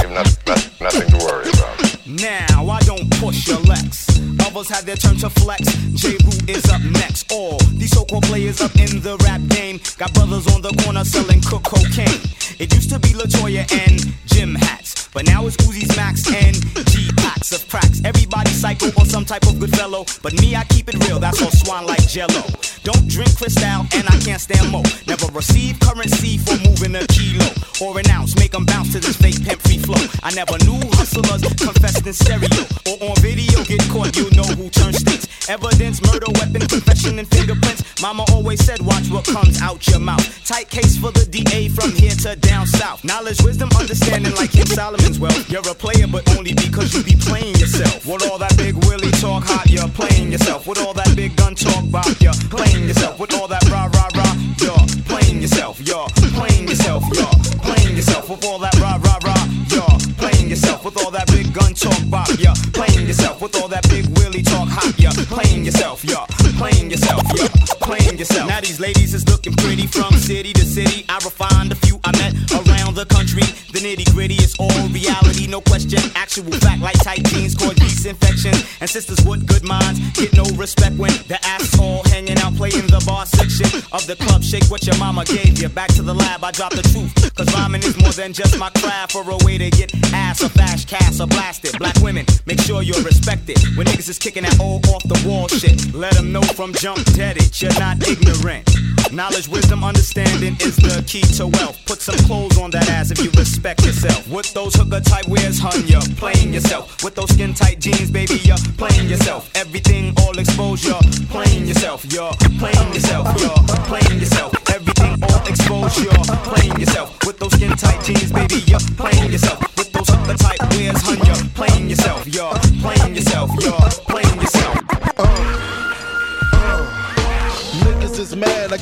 You've 0.00 0.12
not, 0.12 0.30
not, 0.46 0.70
nothing 0.80 1.10
to 1.10 1.18
worry 1.18 1.50
about. 1.50 2.06
Now, 2.06 2.68
I 2.70 2.78
don't 2.86 3.10
push 3.18 3.48
your 3.48 3.58
Lex. 3.60 4.15
Others 4.56 4.68
have 4.70 4.86
their 4.86 4.96
turn 4.96 5.18
to 5.18 5.28
flex. 5.28 5.66
Jeru 5.92 6.32
is 6.48 6.64
up 6.72 6.80
next. 6.80 7.30
All 7.30 7.58
these 7.76 7.90
so 7.90 8.06
called 8.06 8.24
players 8.24 8.62
up 8.62 8.74
in 8.76 9.02
the 9.04 9.18
rap 9.20 9.42
game 9.48 9.78
got 9.98 10.14
brothers 10.14 10.46
on 10.48 10.62
the 10.62 10.72
corner 10.82 11.04
selling 11.04 11.42
cook 11.42 11.62
cocaine. 11.62 12.24
It 12.58 12.72
used 12.72 12.88
to 12.88 12.98
be 12.98 13.10
Latoya 13.10 13.68
and 13.84 14.00
Jim 14.24 14.54
hats, 14.54 15.10
but 15.12 15.26
now 15.26 15.46
it's 15.46 15.58
Uzi's 15.58 15.94
Max 15.94 16.24
and 16.32 16.56
G 16.88 17.10
packs 17.18 17.52
of 17.52 17.68
cracks. 17.68 18.00
Everybody 18.02 18.48
psycho 18.48 18.86
or 18.96 19.04
some 19.04 19.26
type 19.26 19.46
of 19.46 19.60
good 19.60 19.76
fellow, 19.76 20.06
but 20.22 20.32
me, 20.40 20.56
I 20.56 20.64
keep 20.64 20.88
it 20.88 21.06
real. 21.06 21.18
That's 21.18 21.42
all 21.42 21.50
swan 21.50 21.84
like 21.84 22.08
jello. 22.08 22.40
Don't 22.86 23.08
drink 23.08 23.36
Cristal 23.36 23.82
and 23.98 24.06
I 24.06 24.16
can't 24.22 24.40
stand 24.40 24.70
mo. 24.70 24.80
Never 25.08 25.26
receive 25.34 25.80
currency 25.80 26.38
for 26.38 26.54
moving 26.62 26.94
a 26.94 27.04
kilo 27.08 27.50
or 27.82 27.98
an 27.98 28.08
ounce. 28.10 28.36
Make 28.36 28.54
'em 28.54 28.64
bounce 28.64 28.92
to 28.92 29.00
this 29.00 29.16
fake 29.16 29.42
pimp 29.42 29.60
free 29.62 29.78
flow. 29.78 29.98
I 30.22 30.30
never 30.34 30.56
knew 30.58 30.78
hustlers 30.94 31.42
confessed 31.58 32.06
in 32.06 32.12
stereo 32.12 32.62
or 32.86 33.10
on 33.10 33.16
video. 33.16 33.64
Get 33.64 33.82
caught, 33.90 34.14
you 34.16 34.30
know 34.38 34.46
who 34.54 34.70
turns 34.70 34.98
sticks. 34.98 35.26
Evidence, 35.48 36.00
murder, 36.02 36.30
weapon, 36.38 36.62
confession, 36.68 37.18
and 37.18 37.28
fingerprints. 37.28 37.82
Mama 38.00 38.24
always 38.32 38.64
said, 38.64 38.80
watch 38.82 39.08
what 39.10 39.24
comes 39.24 39.60
out 39.62 39.86
your 39.88 40.00
mouth. 40.00 40.24
Tight 40.44 40.68
case 40.68 40.96
for 40.96 41.10
the 41.10 41.24
DA 41.24 41.68
from 41.68 41.90
here 41.92 42.14
to 42.22 42.36
down 42.36 42.66
south. 42.66 43.02
Knowledge, 43.04 43.40
wisdom, 43.42 43.70
understanding 43.78 44.34
like 44.34 44.52
King 44.52 44.66
Solomon's 44.66 45.18
well. 45.18 45.36
You're 45.48 45.68
a 45.68 45.74
player, 45.74 46.06
but 46.06 46.22
only 46.36 46.52
because 46.54 46.94
you 46.94 47.02
be 47.02 47.16
playing 47.16 47.56
yourself. 47.56 48.06
With 48.06 48.28
all 48.28 48.38
that 48.38 48.56
big 48.56 48.74
Willie 48.86 49.10
talk 49.12 49.44
hot, 49.44 49.70
you're 49.70 49.88
playing 49.88 50.32
yourself. 50.32 50.66
With 50.66 50.78
all 50.78 50.94
that 50.94 51.14
big 51.16 51.36
gun 51.36 51.54
talk 51.54 51.90
bop, 51.90 52.06
you're 52.20 52.34
playing 52.50 52.75
yourself. 52.84 53.18
With 53.18 53.34
all 53.34 53.48
that 53.48 53.64
rah 53.70 53.88
rah 53.94 54.10
rah, 54.14 54.34
you're 54.60 54.86
playing 55.06 55.40
yourself. 55.40 55.80
You're 55.80 56.08
playing 56.36 56.68
yourself. 56.68 57.02
You're 57.12 57.38
playing 57.62 57.96
yourself. 57.96 58.28
With 58.28 58.44
all 58.44 58.58
that 58.58 58.74
rah 58.78 58.98
rah 59.02 59.18
rah, 59.24 59.44
you're 59.68 59.98
playing 60.18 60.50
yourself. 60.50 60.84
With 60.84 60.96
all 60.98 61.10
that 61.10 61.26
big 61.28 61.52
gun 61.52 61.74
talk 61.74 61.98
bop, 62.10 62.28
you're 62.38 62.54
playing 62.72 63.06
yourself. 63.06 63.40
With 63.40 63.56
all 63.56 63.68
that 63.68 63.88
big 63.88 64.06
willy 64.18 64.42
talk 64.42 64.68
hot, 64.68 64.92
you're 64.98 65.12
playing 65.26 65.64
yourself. 65.64 66.04
You're 66.04 66.26
playing 66.58 66.90
yourself. 66.90 67.22
You're 67.34 67.48
playing 67.80 68.18
yourself. 68.18 68.48
Now 68.48 68.60
these 68.60 68.80
ladies 68.80 69.14
is 69.14 69.26
looking 69.28 69.54
pretty 69.54 69.86
from 69.86 70.12
city 70.14 70.52
to 70.52 70.64
city. 70.64 71.04
I 71.08 71.16
refined 71.24 71.72
a 71.72 71.76
few 71.76 71.98
I 72.04 72.12
met 72.18 72.34
around 72.52 72.94
the 72.94 73.06
country. 73.06 73.42
Nitty 73.86 74.12
gritty 74.14 74.34
is 74.34 74.52
all 74.58 74.88
reality, 74.88 75.46
no 75.46 75.60
question. 75.60 76.00
Actual 76.16 76.50
fact 76.58 76.82
like 76.82 76.98
tight 77.04 77.22
jeans 77.26 77.54
cause 77.54 77.78
yeast 77.78 78.04
infections. 78.04 78.66
And 78.80 78.90
sisters 78.90 79.24
with 79.24 79.46
good 79.46 79.62
minds 79.62 80.00
get 80.18 80.34
no 80.34 80.42
respect 80.56 80.96
when 80.96 81.12
the 81.28 81.38
ass 81.46 81.78
all 81.78 82.02
hanging 82.06 82.36
out 82.38 82.56
playing 82.56 82.88
the 82.88 83.00
bar 83.06 83.26
section 83.26 83.66
of 83.92 84.04
the 84.08 84.16
club. 84.16 84.42
Shake 84.42 84.64
what 84.64 84.84
your 84.84 84.98
mama 84.98 85.24
gave 85.24 85.62
you. 85.62 85.68
Back 85.68 85.94
to 85.94 86.02
the 86.02 86.12
lab, 86.12 86.42
I 86.42 86.50
drop 86.50 86.72
the 86.72 86.82
truth. 86.82 87.14
Cause 87.36 87.46
rhyming 87.54 87.84
is 87.84 87.96
more 87.96 88.10
than 88.10 88.32
just 88.32 88.58
my 88.58 88.70
craft 88.70 89.12
for 89.12 89.22
a 89.22 89.38
way 89.46 89.56
to 89.56 89.70
get 89.70 89.94
ass 90.12 90.42
or 90.42 90.48
flash, 90.48 90.84
cash 90.84 91.20
or 91.20 91.28
blasted. 91.28 91.78
Black 91.78 91.94
women, 92.02 92.26
make 92.44 92.58
sure 92.58 92.82
you're 92.82 93.04
respected. 93.04 93.56
When 93.76 93.86
niggas 93.86 94.08
is 94.08 94.18
kicking 94.18 94.42
that 94.42 94.58
old 94.58 94.84
off 94.88 95.04
the 95.04 95.22
wall 95.24 95.46
shit, 95.46 95.94
let 95.94 96.14
them 96.14 96.32
know 96.32 96.42
from 96.42 96.74
jump 96.74 97.04
dead 97.14 97.36
it. 97.36 97.62
You're 97.62 97.78
not 97.78 98.02
ignorant. 98.02 98.66
Knowledge, 99.12 99.48
wisdom, 99.48 99.84
understanding 99.84 100.56
is 100.60 100.76
the 100.76 101.02
key 101.06 101.22
to 101.36 101.46
wealth. 101.46 101.78
Put 101.86 102.00
some 102.00 102.16
clothes 102.26 102.58
on 102.58 102.70
that 102.72 102.88
ass 102.90 103.10
if 103.10 103.18
you 103.22 103.30
respect 103.38 103.84
yourself. 103.86 104.28
With 104.28 104.52
those 104.52 104.74
hooker 104.74 105.00
type 105.00 105.28
wears, 105.28 105.58
hun, 105.58 105.86
you're 105.86 106.04
playing 106.16 106.52
yourself. 106.52 107.02
With 107.04 107.14
those 107.14 107.30
skin 107.30 107.54
tight 107.54 107.80
jeans, 107.80 108.10
baby, 108.10 108.34
you're 108.42 108.58
playing 108.76 109.08
yourself. 109.08 109.50
Everything 109.54 110.12
all 110.22 110.36
exposed, 110.38 110.84
you're 110.84 111.00
playing 111.30 111.66
yourself. 111.66 112.04
You're 112.12 112.32
playing 112.58 112.92
yourself. 112.92 113.26
You're 113.40 113.78
playing 113.86 114.18
yourself. 114.18 114.52
Everything 114.74 115.22
all 115.22 115.46
exposed, 115.46 115.98
you're 116.02 116.26
playing 116.50 116.76
yourself. 116.80 117.16
With 117.24 117.38
those 117.38 117.52
skin 117.52 117.70
tight 117.76 118.02
jeans, 118.04 118.32
baby, 118.32 118.64
you're 118.66 118.80
playing 118.98 119.30
yourself. 119.30 119.60
With 119.78 119.92
those 119.92 120.08
hooker 120.08 120.36
type 120.36 120.60
wears, 120.74 121.00
hun, 121.02 121.18
you're 121.24 121.48
playing 121.54 121.88
yourself. 121.88 122.26
You're 122.26 122.58
playing 122.82 123.14
yourself. 123.14 123.50
You're 123.62 123.95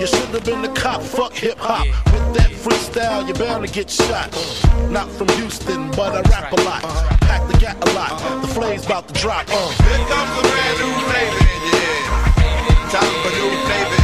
You 0.00 0.06
should 0.06 0.28
have 0.28 0.44
been 0.44 0.62
the 0.62 0.68
cop, 0.68 1.02
fuck 1.02 1.32
hip 1.32 1.58
hop. 1.58 1.86
With 2.12 2.34
that 2.34 2.50
freestyle, 2.50 3.26
you're 3.26 3.36
bound 3.36 3.66
to 3.66 3.72
get 3.72 3.90
shot. 3.90 4.30
Not 4.90 5.10
from 5.10 5.28
Houston, 5.40 5.90
but 5.92 6.14
I 6.14 6.20
rap 6.30 6.52
a 6.52 6.60
lot. 6.62 6.82
Pack 7.20 7.50
the 7.50 7.58
gat 7.58 7.76
a 7.88 7.92
lot. 7.92 8.42
The 8.42 8.48
flame's 8.48 8.86
about 8.86 9.08
to 9.08 9.14
drop. 9.14 9.46
Uh. 9.48 9.70
Here 9.70 10.06
comes 10.08 10.32
a 10.38 10.42
brand 10.42 10.76
new 10.80 10.92
flavor 11.08 11.44
ear. 11.70 12.00
Time 12.90 13.14
for 13.22 13.30
new 13.36 13.50
flavor 13.66 13.99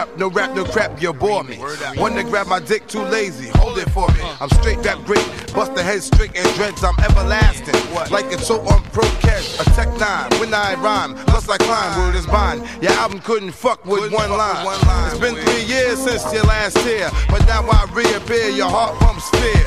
up, 0.00 0.16
no 0.16 0.30
rap, 0.30 0.54
no 0.56 0.64
crap, 0.64 1.00
you 1.00 1.12
bore 1.12 1.44
me. 1.44 1.56
One 1.96 2.14
to 2.14 2.22
grab 2.22 2.46
my 2.46 2.58
dick, 2.58 2.86
too 2.88 3.02
lazy. 3.02 3.48
Hold 3.58 3.78
it 3.78 3.90
for 3.90 4.08
me. 4.08 4.20
I'm 4.40 4.48
straight 4.50 4.78
rap 4.78 4.98
great. 5.04 5.26
Bust 5.54 5.74
the 5.74 5.82
head 5.82 6.02
straight 6.02 6.34
and 6.36 6.48
dreads, 6.54 6.82
I'm 6.82 6.98
everlasting. 7.00 7.74
Like 8.10 8.26
it's 8.32 8.46
so 8.46 8.60
on 8.60 8.82
pro 8.94 9.04
cash, 9.20 9.60
a 9.60 9.64
tech 9.76 9.88
nine. 9.98 10.30
When 10.40 10.54
I 10.54 10.74
rhyme, 10.74 11.14
plus 11.26 11.48
I 11.48 11.58
climb, 11.58 11.98
word 11.98 12.14
is 12.14 12.26
bond. 12.26 12.66
Your 12.80 12.92
album 12.92 13.20
couldn't 13.20 13.52
fuck 13.52 13.84
with 13.84 14.12
one 14.12 14.30
line. 14.30 14.64
It's 15.10 15.18
been 15.18 15.34
three 15.34 15.64
years 15.64 15.98
since 15.98 16.32
your 16.32 16.44
last 16.44 16.76
tear, 16.78 17.10
but 17.28 17.44
now 17.46 17.62
I 17.68 17.86
reappear, 17.92 18.48
your 18.48 18.70
heart 18.70 18.98
pumps 19.00 19.28
fear. 19.30 19.66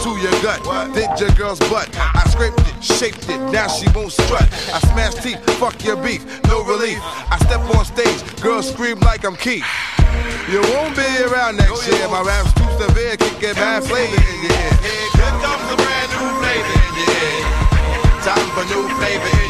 To 0.00 0.08
your 0.16 0.32
gut, 0.42 0.64
did 0.94 1.10
your 1.20 1.30
girl's 1.36 1.60
butt. 1.68 1.88
I 1.94 2.24
scraped 2.30 2.58
it, 2.60 2.82
shaped 2.82 3.28
it, 3.28 3.38
now 3.52 3.68
she 3.68 3.86
won't 3.94 4.10
strut. 4.10 4.48
I 4.72 4.80
smash 4.92 5.14
teeth, 5.22 5.38
fuck 5.60 5.84
your 5.84 5.96
beef, 5.96 6.24
no 6.44 6.64
relief. 6.64 6.98
I 7.02 7.36
step 7.44 7.60
on 7.76 7.84
stage, 7.84 8.40
girls 8.40 8.72
scream 8.72 8.98
like 9.00 9.24
I'm 9.24 9.36
Keith. 9.36 9.59
You 10.48 10.60
won't 10.72 10.96
be 10.96 11.06
around 11.24 11.56
next 11.56 11.86
year. 11.86 12.08
My 12.08 12.22
rap's 12.22 12.52
too 12.54 12.70
severe, 12.78 13.16
kicking 13.16 13.54
bad 13.54 13.84
flavor 13.84 14.16
in 14.16 14.42
your 14.42 14.52
ear. 14.52 14.72
Here 15.14 15.36
comes 15.44 15.66
a 15.70 15.76
brand 15.76 16.10
new 16.10 16.28
flavor 16.40 16.76
in 16.86 16.92
your 16.98 17.12
ear. 17.20 17.44
Time 18.24 18.48
for 18.54 18.64
new 18.72 18.84
flavor 18.96 19.49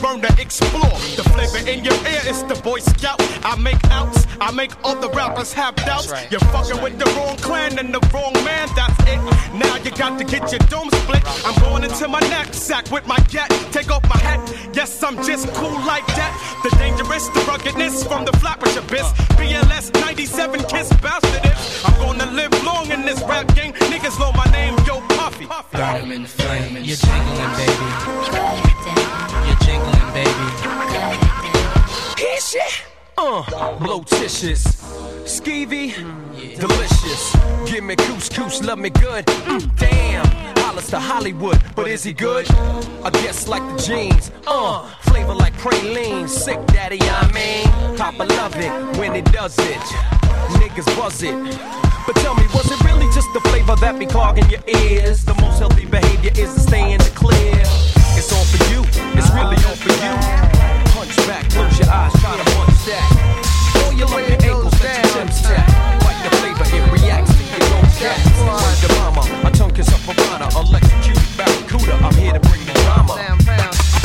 burn 0.00 0.20
to 0.22 0.32
explore. 0.40 0.96
The 1.16 1.24
flavor 1.32 1.68
in 1.68 1.84
your 1.84 1.94
ear 1.94 2.22
is 2.26 2.42
the 2.44 2.58
Boy 2.62 2.80
Scout. 2.80 3.20
I 3.44 3.56
make 3.56 3.82
outs, 3.90 4.26
I 4.40 4.50
make 4.50 4.72
other 4.84 5.08
rappers 5.08 5.52
have 5.52 5.76
doubts. 5.76 6.12
You're 6.30 6.40
fucking 6.52 6.82
with 6.82 6.98
the 6.98 7.06
wrong 7.16 7.36
clan 7.38 7.78
and 7.78 7.94
the 7.94 8.00
wrong 8.12 8.32
man, 8.44 8.68
that's 8.74 8.98
it. 9.04 9.20
Now 9.54 9.76
you 9.76 9.90
got 9.90 10.18
to 10.18 10.24
get 10.24 10.50
your 10.50 10.60
dome 10.68 10.90
split. 10.90 11.22
I'm 11.44 11.58
going 11.60 11.84
into 11.84 12.08
my 12.08 12.20
knapsack 12.20 12.90
with 12.90 13.06
my 13.06 13.18
gat. 13.28 13.50
Take 13.72 13.90
off 13.90 14.02
my 14.08 14.18
hat, 14.18 14.40
yes, 14.72 15.02
I'm 15.02 15.16
just 15.22 15.48
cool 15.54 15.78
like 15.86 16.06
that. 16.18 16.32
The 16.62 16.70
dangerous, 16.76 17.28
the 17.28 17.40
ruggedness 17.40 18.04
from 18.04 18.24
the 18.24 18.32
flappers 18.38 18.76
abyss. 18.76 19.12
BLS 19.38 19.92
97 20.00 20.60
kiss 20.64 20.88
bastard 21.00 21.44
is. 21.44 21.84
I'm 21.84 21.94
gonna 22.00 22.30
live 22.32 22.52
long 22.64 22.90
in 22.90 23.02
this 23.02 23.20
rap 23.22 23.54
game. 23.54 23.72
Niggas 23.72 24.18
know 24.18 24.32
my 24.32 24.46
name, 24.52 24.74
yo 24.86 25.00
Puffy. 25.16 25.46
Burn 25.72 26.12
in 26.12 26.22
the 26.22 26.28
flame, 26.28 26.76
you're 26.84 26.96
jingling, 26.96 27.52
baby. 27.56 28.79
Baby. 30.12 30.30
Shit. 32.40 32.82
Uh, 33.16 33.78
blotitious, 33.78 34.64
skeevy, 35.24 35.94
delicious. 36.58 37.36
Give 37.70 37.84
me 37.84 37.94
couscous, 37.94 38.60
love 38.66 38.80
me 38.80 38.90
good. 38.90 39.24
Mm, 39.26 39.76
damn, 39.76 40.26
Hollis 40.56 40.90
to 40.90 40.98
Hollywood, 40.98 41.62
but 41.76 41.86
is 41.86 42.02
he 42.02 42.12
good? 42.12 42.50
I 43.04 43.10
guess 43.10 43.46
like 43.46 43.62
the 43.70 43.82
jeans. 43.82 44.32
Uh, 44.48 44.88
flavor 45.02 45.34
like 45.34 45.52
praline, 45.58 46.28
sick 46.28 46.58
daddy, 46.66 46.98
I 47.02 47.30
mean. 47.32 47.96
Papa 47.96 48.24
love 48.24 48.56
it 48.56 48.98
when 48.98 49.14
he 49.14 49.20
does 49.20 49.56
it. 49.58 49.84
Niggas 50.58 50.86
buzz 50.96 51.22
it. 51.22 51.36
But 52.06 52.16
tell 52.16 52.34
me, 52.34 52.44
was 52.54 52.68
it 52.68 52.82
really 52.82 53.06
just 53.14 53.28
the 53.32 53.40
flavor 53.42 53.76
that 53.76 53.96
be 53.96 54.06
clogging 54.06 54.50
your 54.50 54.62
ears? 54.66 55.24
The 55.24 55.34
most 55.34 55.60
healthy 55.60 55.84
behavior 55.84 56.32
is 56.34 56.52
to 56.54 56.60
stay 56.60 56.92
in 56.92 56.98
the 56.98 57.12
clear. 57.14 57.99
It's 58.20 58.34
all 58.34 58.44
for 58.44 58.60
you, 58.70 58.82
it's 59.16 59.30
really 59.30 59.56
all 59.64 59.76
for 59.80 59.88
you. 59.96 60.12
Punch 60.92 61.16
back, 61.26 61.48
close 61.48 61.78
your 61.78 61.88
eyes, 61.88 62.12
try 62.20 62.36
to 62.36 62.44
punch 62.52 62.84
that. 62.84 63.08
Pull 63.72 63.94
your 63.94 64.08
leg 64.08 64.42
ankles, 64.44 64.78
let 64.82 65.02
your 65.06 65.24
chips 65.24 65.40
tap. 65.40 65.66
Like 66.04 66.20
the 66.28 66.36
flavor, 66.36 66.68
it 66.68 66.92
reacts 66.92 67.32
to 67.32 67.42
your 67.42 67.76
own 67.78 67.88
cats. 67.96 68.28
Word 68.44 68.76
to 68.84 68.88
mama, 69.00 69.48
a 69.48 69.50
tongue 69.50 69.70
kiss 69.70 69.88
up 69.88 70.00
piranha, 70.14 70.50
electrocute 70.54 71.16
barracuda. 71.34 71.94
I'm 72.04 72.14
here 72.14 72.34
to 72.34 72.40
bring 72.40 72.62
the. 72.66 72.74
Drama. 72.84 73.99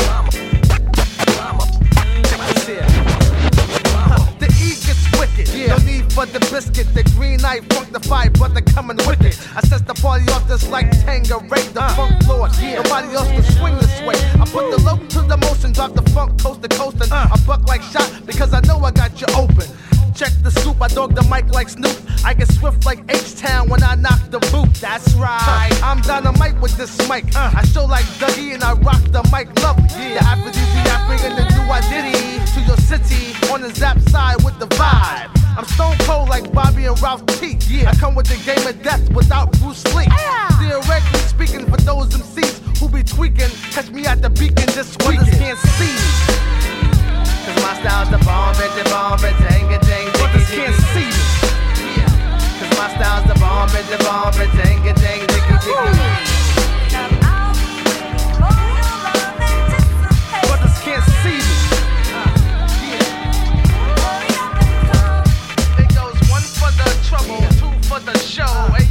Gets 5.36 5.52
wicked. 5.52 5.70
No 5.70 5.78
need 5.78 6.14
for 6.14 6.26
the 6.26 6.40
biscuit. 6.52 6.94
The 6.94 7.04
green 7.16 7.44
eye 7.44 7.60
funk 7.72 7.92
the 7.92 8.00
fire, 8.00 8.30
but 8.30 8.54
they're 8.54 8.62
coming 8.62 8.98
wicked. 9.08 9.36
I 9.56 9.62
set 9.62 9.86
the 9.86 9.94
party 9.94 10.32
off 10.32 10.48
just 10.48 10.70
like 10.70 10.90
Tanqueray, 11.04 11.74
the 11.74 11.84
uh. 11.84 11.96
funk 11.96 12.28
lord. 12.28 12.52
Nobody 12.62 13.14
else 13.14 13.28
can 13.28 13.44
swing 13.44 13.76
this 13.76 14.02
way. 14.02 14.16
I 14.40 14.46
put 14.46 14.72
the 14.72 14.82
low 14.84 14.98
to 14.98 15.22
the 15.22 15.38
motion, 15.38 15.74
drop 15.74 15.94
the 15.94 16.04
funk 16.12 16.42
coast 16.42 16.62
to 16.62 16.70
coast, 16.70 17.02
and 17.02 17.12
uh. 17.12 17.28
I 17.34 17.38
buck 17.46 17.68
like 17.68 17.82
shot 17.82 18.10
because 18.26 18.54
I 18.54 18.62
know 18.62 18.80
I 18.80 18.92
got 18.92 19.20
you 19.20 19.28
open. 19.36 19.68
Check 20.16 20.32
the 20.44 20.50
scoop, 20.50 20.82
I 20.82 20.88
dog 20.88 21.14
the 21.14 21.24
mic 21.24 21.54
like 21.54 21.68
Snoop. 21.68 21.92
I 22.24 22.34
get 22.34 22.50
swift 22.54 22.86
like 22.86 23.04
H-Town 23.10 23.68
when 23.68 23.84
I 23.84 23.96
knock 23.96 24.22
the 24.32 24.40
boot. 24.50 24.74
That's 24.76 25.14
right. 25.16 25.78
I'm 25.84 26.00
dynamite 26.00 26.58
with 26.62 26.78
this 26.78 26.98
mic. 27.10 27.26
I 27.36 27.62
show 27.66 27.84
like 27.84 28.06
Dougie 28.16 28.54
and 28.54 28.64
I 28.64 28.74
rock 28.80 29.04
the 29.12 29.24
mic 29.28 29.52
lovely. 29.60 30.16
The 30.16 30.24
aphrodisiac 30.24 31.08
bringing 31.08 31.36
the 31.36 31.44
do 31.52 31.62
I 31.68 31.82
diddy 31.92 32.40
to 32.56 32.62
your 32.64 32.78
city 32.78 33.36
on 33.52 33.60
the 33.60 33.76
zap 33.76 34.00
side 34.08 34.42
with 34.46 34.58
the 34.58 34.68
vibe. 34.68 35.36
I'm 35.58 35.66
stone 35.66 35.98
cold 36.08 36.30
like 36.30 36.50
Bobby 36.54 36.86
and 36.86 37.00
Ralph 37.02 37.26
T. 37.26 37.58
Yeah. 37.68 37.90
I 37.90 37.96
come 37.96 38.16
with 38.16 38.28
the 38.28 38.40
game 38.48 38.66
of 38.66 38.82
death 38.82 39.04
without 39.12 39.52
Bruce 39.60 39.84
Lee. 39.94 40.08
Theoretically 40.60 41.20
speaking, 41.28 41.66
for 41.70 41.78
those 41.84 42.16
MCs 42.16 42.80
who 42.80 42.88
be 42.88 43.04
tweaking, 43.04 43.52
catch 43.72 43.90
me 43.90 44.06
at 44.06 44.22
the 44.22 44.30
beacon 44.30 44.68
this 44.68 44.96
weekend. 45.06 45.28
can't 45.34 45.60
see. 45.60 46.55
Cause 47.46 47.62
my 47.62 47.74
style's 47.80 48.10
the 48.10 48.18
bomb, 48.26 48.56
bitch, 48.56 48.74
the 48.76 48.90
bomb, 48.90 49.20
bitch, 49.20 49.38
dang 49.48 49.72
it, 49.72 49.82
dang, 49.82 50.12
Brothers 50.14 50.50
can't 50.50 50.76
see 50.94 51.06
me. 51.06 52.02
Cause 52.58 52.78
my 52.80 52.90
style's 52.98 53.28
the 53.28 53.40
bomb, 53.40 53.70
bitch, 53.70 53.88
the 53.88 54.04
bomb, 54.04 54.34
bitch, 54.34 54.52
it, 54.84 54.96
dang, 54.96 55.20
diggy, 55.28 55.58
diggy. 55.62 55.72
Brothers 55.72 56.35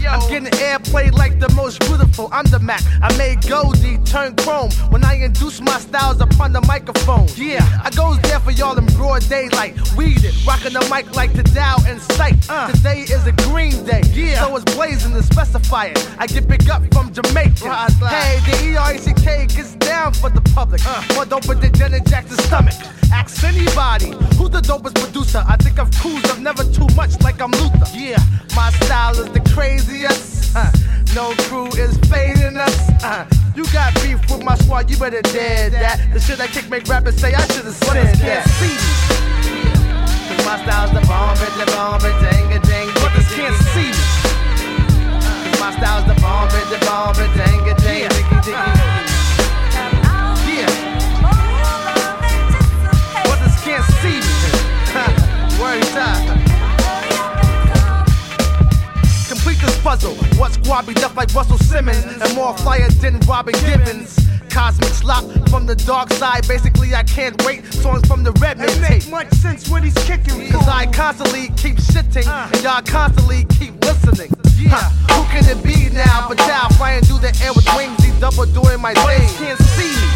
yo. 0.05 0.11
I'm 0.11 0.29
getting 0.29 0.51
airplay 0.61 1.13
like 1.13 1.41
the 1.41 1.49
most 1.55 1.81
beautiful. 1.81 2.29
I'm 2.33 2.45
the 2.47 2.59
Mac. 2.59 2.83
I 3.03 3.17
made 3.17 3.47
Goldie 3.49 3.99
turn 4.05 4.37
chrome 4.37 4.71
when 4.91 5.05
I 5.05 5.15
induce 5.15 5.61
my 5.61 5.79
styles 5.79 6.21
upon 6.21 6.53
the 6.53 6.61
microphone. 6.63 7.27
Yeah, 7.37 7.67
I 7.83 7.91
goes 7.91 8.21
there 8.23 8.41
for 8.41 8.51
y'all 8.51 8.77
in 8.79 8.87
broad 8.95 9.29
daylight. 9.29 9.75
Weeded, 9.97 10.35
rocking 10.47 10.75
the 10.75 10.87
mic 10.93 11.15
like 11.17 11.33
the 11.33 11.43
Dow 11.43 11.77
in 11.89 11.99
sight. 12.01 12.37
Uh. 12.49 12.71
Today 12.71 13.01
is 13.01 13.27
a 13.27 13.33
green 13.49 13.85
day, 13.85 14.03
yeah. 14.13 14.45
So 14.45 14.57
it's 14.57 14.75
blazing 14.75 15.13
to 15.13 15.23
specify 15.23 15.87
it. 15.87 15.99
I 16.19 16.27
get 16.27 16.47
big 16.47 16.69
up 16.69 16.83
from 16.93 17.13
Jamaica. 17.13 17.89
Hey, 18.09 18.41
the 18.47 18.73
E-R-E-C-K 18.73 19.47
gets 19.47 19.75
down 19.77 20.13
for 20.13 20.31
the 20.31 20.41
public. 20.55 20.81
Uh. 20.87 21.03
More 21.15 21.25
dope 21.25 21.45
than 21.45 21.73
Janet 21.75 22.05
Jackson's 22.07 22.45
stomach. 22.45 22.75
Ask 23.13 23.45
anybody 23.45 24.11
who's 24.37 24.51
the 24.51 24.61
dopest 24.61 24.95
producer. 24.95 25.43
I 25.47 25.57
think 25.57 25.79
I've 25.79 25.91
cruised, 25.93 26.27
I've 26.27 26.41
never 26.41 26.65
too 26.65 26.89
much 26.95 27.21
like 27.23 27.41
I'm 27.41 27.53
Luther. 27.53 27.87
Yeah, 27.95 28.19
my 28.57 28.71
style 28.71 29.13
is 29.13 29.31
the 29.31 29.41
craziest. 29.95 30.57
Uh, 30.57 30.71
no 31.15 31.35
crew 31.45 31.67
is 31.79 31.97
fading 32.11 32.57
us. 32.57 32.91
Uh, 33.03 33.27
you 33.55 33.65
got 33.73 33.95
beef 33.95 34.19
with 34.31 34.43
my 34.45 34.57
squad, 34.57 34.91
you 34.91 34.97
better 34.97 35.23
dead 35.23 35.73
that. 35.73 36.13
The 36.13 36.21
shit 36.21 36.41
I 36.41 36.47
kick 36.47 36.69
make 36.69 36.87
rappers 36.89 37.17
say 37.17 37.35
I 37.35 37.47
should've 37.49 37.75
said 37.75 38.17
that. 38.17 38.49
See 38.59 38.69
me. 38.69 40.37
Cause 40.37 40.47
my 40.47 40.63
style's 40.65 40.91
the 40.93 41.07
bomb, 41.07 41.37
bitch, 41.37 41.65
the 41.65 41.71
bomb, 41.73 42.01
bitch, 42.01 42.21
dang, 42.21 42.63
dang. 42.63 42.89
Brothers 42.95 43.29
can't 43.35 43.57
see 43.75 43.91
me. 43.91 44.05
Cause 45.51 45.61
my 45.61 45.71
bomb, 46.87 47.15
and 47.17 47.35
dang 47.37 47.67
it, 47.67 47.77
dang, 47.79 48.09
diggy, 48.11 48.41
diggy. 48.43 48.53
Yeah. 48.53 48.74
Puzzle. 59.95 60.17
What 60.41 60.53
squad 60.53 60.89
be 60.89 60.95
up 61.05 61.15
like 61.15 61.33
Russell 61.35 61.59
Simmons 61.59 62.05
and 62.05 62.35
more 62.35 62.57
flyer 62.59 62.91
than 63.01 63.21
Robin 63.29 63.55
Givens. 63.65 64.19
Cosmic 64.51 64.91
slop 64.91 65.23
from 65.49 65.67
the 65.67 65.77
dark 65.77 66.13
side. 66.15 66.49
Basically, 66.49 66.97
I 66.97 67.05
can't 67.05 67.41
wait. 67.45 67.65
Songs 67.73 68.05
from 68.09 68.25
the 68.25 68.33
Redman 68.43 68.71
It 68.71 68.81
makes 68.81 69.09
much 69.09 69.31
sense 69.35 69.71
what 69.71 69.85
he's 69.85 69.95
kicking 70.05 70.51
Cause 70.51 70.67
I 70.67 70.87
constantly 70.87 71.47
keep 71.57 71.77
shitting, 71.77 72.27
uh. 72.27 72.51
and 72.53 72.63
y'all 72.65 72.83
constantly 72.83 73.45
keep 73.57 73.73
listening. 73.85 74.33
Huh, 74.67 74.91
who 75.15 75.23
can 75.31 75.45
it 75.47 75.63
be 75.63 75.95
now? 75.95 76.27
But 76.29 76.39
now 76.39 76.67
flying 76.71 77.05
through 77.05 77.21
the 77.21 77.31
air 77.45 77.53
with 77.55 77.69
wings, 77.77 78.03
he 78.03 78.11
double 78.19 78.47
doing 78.47 78.81
my 78.81 78.95
thing. 78.95 79.29
Can't 79.39 79.61
see 79.79 79.95
me. 79.95 80.11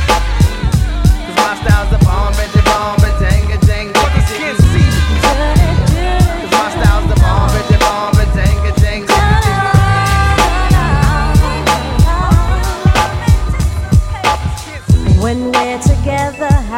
Cause 1.23 1.37
my 1.38 1.55
style's 1.62 1.93
a 1.95 2.05
bomb, 2.05 2.35
the 2.35 2.62
bomb, 2.64 2.99
and 3.05 3.17
dang 3.23 3.51
it, 3.51 3.61
dang 3.61 3.93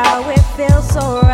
how 0.05 0.31
it 0.31 0.41
feels 0.57 0.89
so 0.89 1.21
right. 1.21 1.30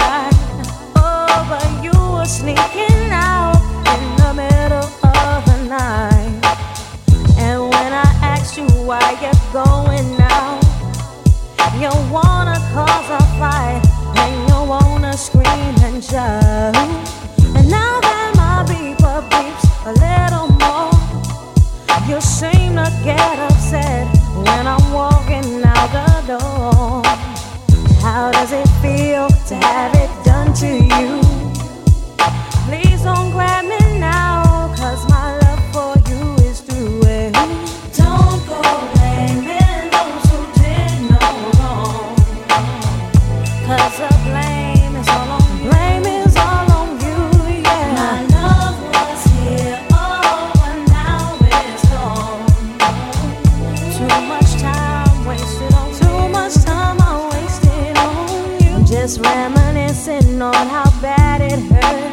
Reminiscing 59.18 60.40
on 60.42 60.54
how 60.54 60.90
bad 61.00 61.40
it 61.40 61.58
hurt. 61.72 62.12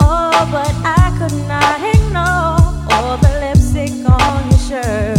Oh, 0.00 0.48
but 0.50 0.72
I 0.84 1.14
could 1.18 1.38
not 1.46 1.80
ignore 1.94 2.58
all 2.92 3.16
the 3.18 3.32
lipstick 3.42 3.92
on 4.08 4.50
your 4.50 4.58
shirt. 4.68 5.18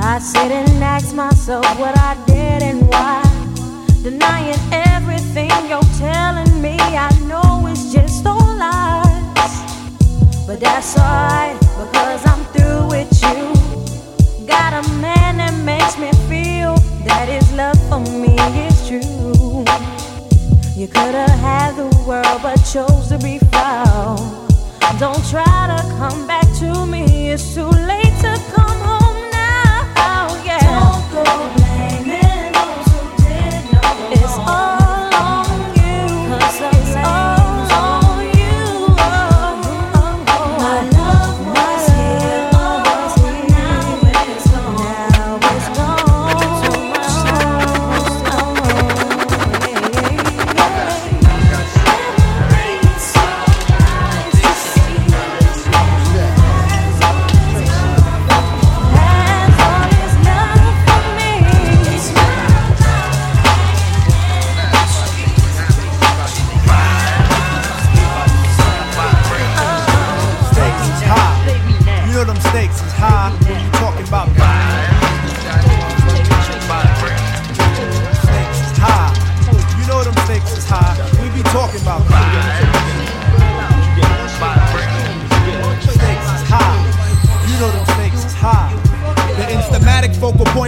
I 0.00 0.18
sit 0.18 0.50
and 0.50 0.82
ask 0.82 1.14
myself 1.14 1.66
what 1.78 1.96
I 1.98 2.16
did 2.26 2.62
and 2.62 2.88
why. 2.88 3.22
Denying 4.02 4.60
everything 4.72 5.50
you're 5.68 5.90
telling 5.98 6.62
me, 6.62 6.76
I 6.78 7.10
know 7.26 7.66
it's 7.66 7.92
just 7.92 8.24
all 8.26 8.54
lies. 8.56 9.54
But 10.46 10.60
that's 10.60 10.96
alright, 10.96 11.25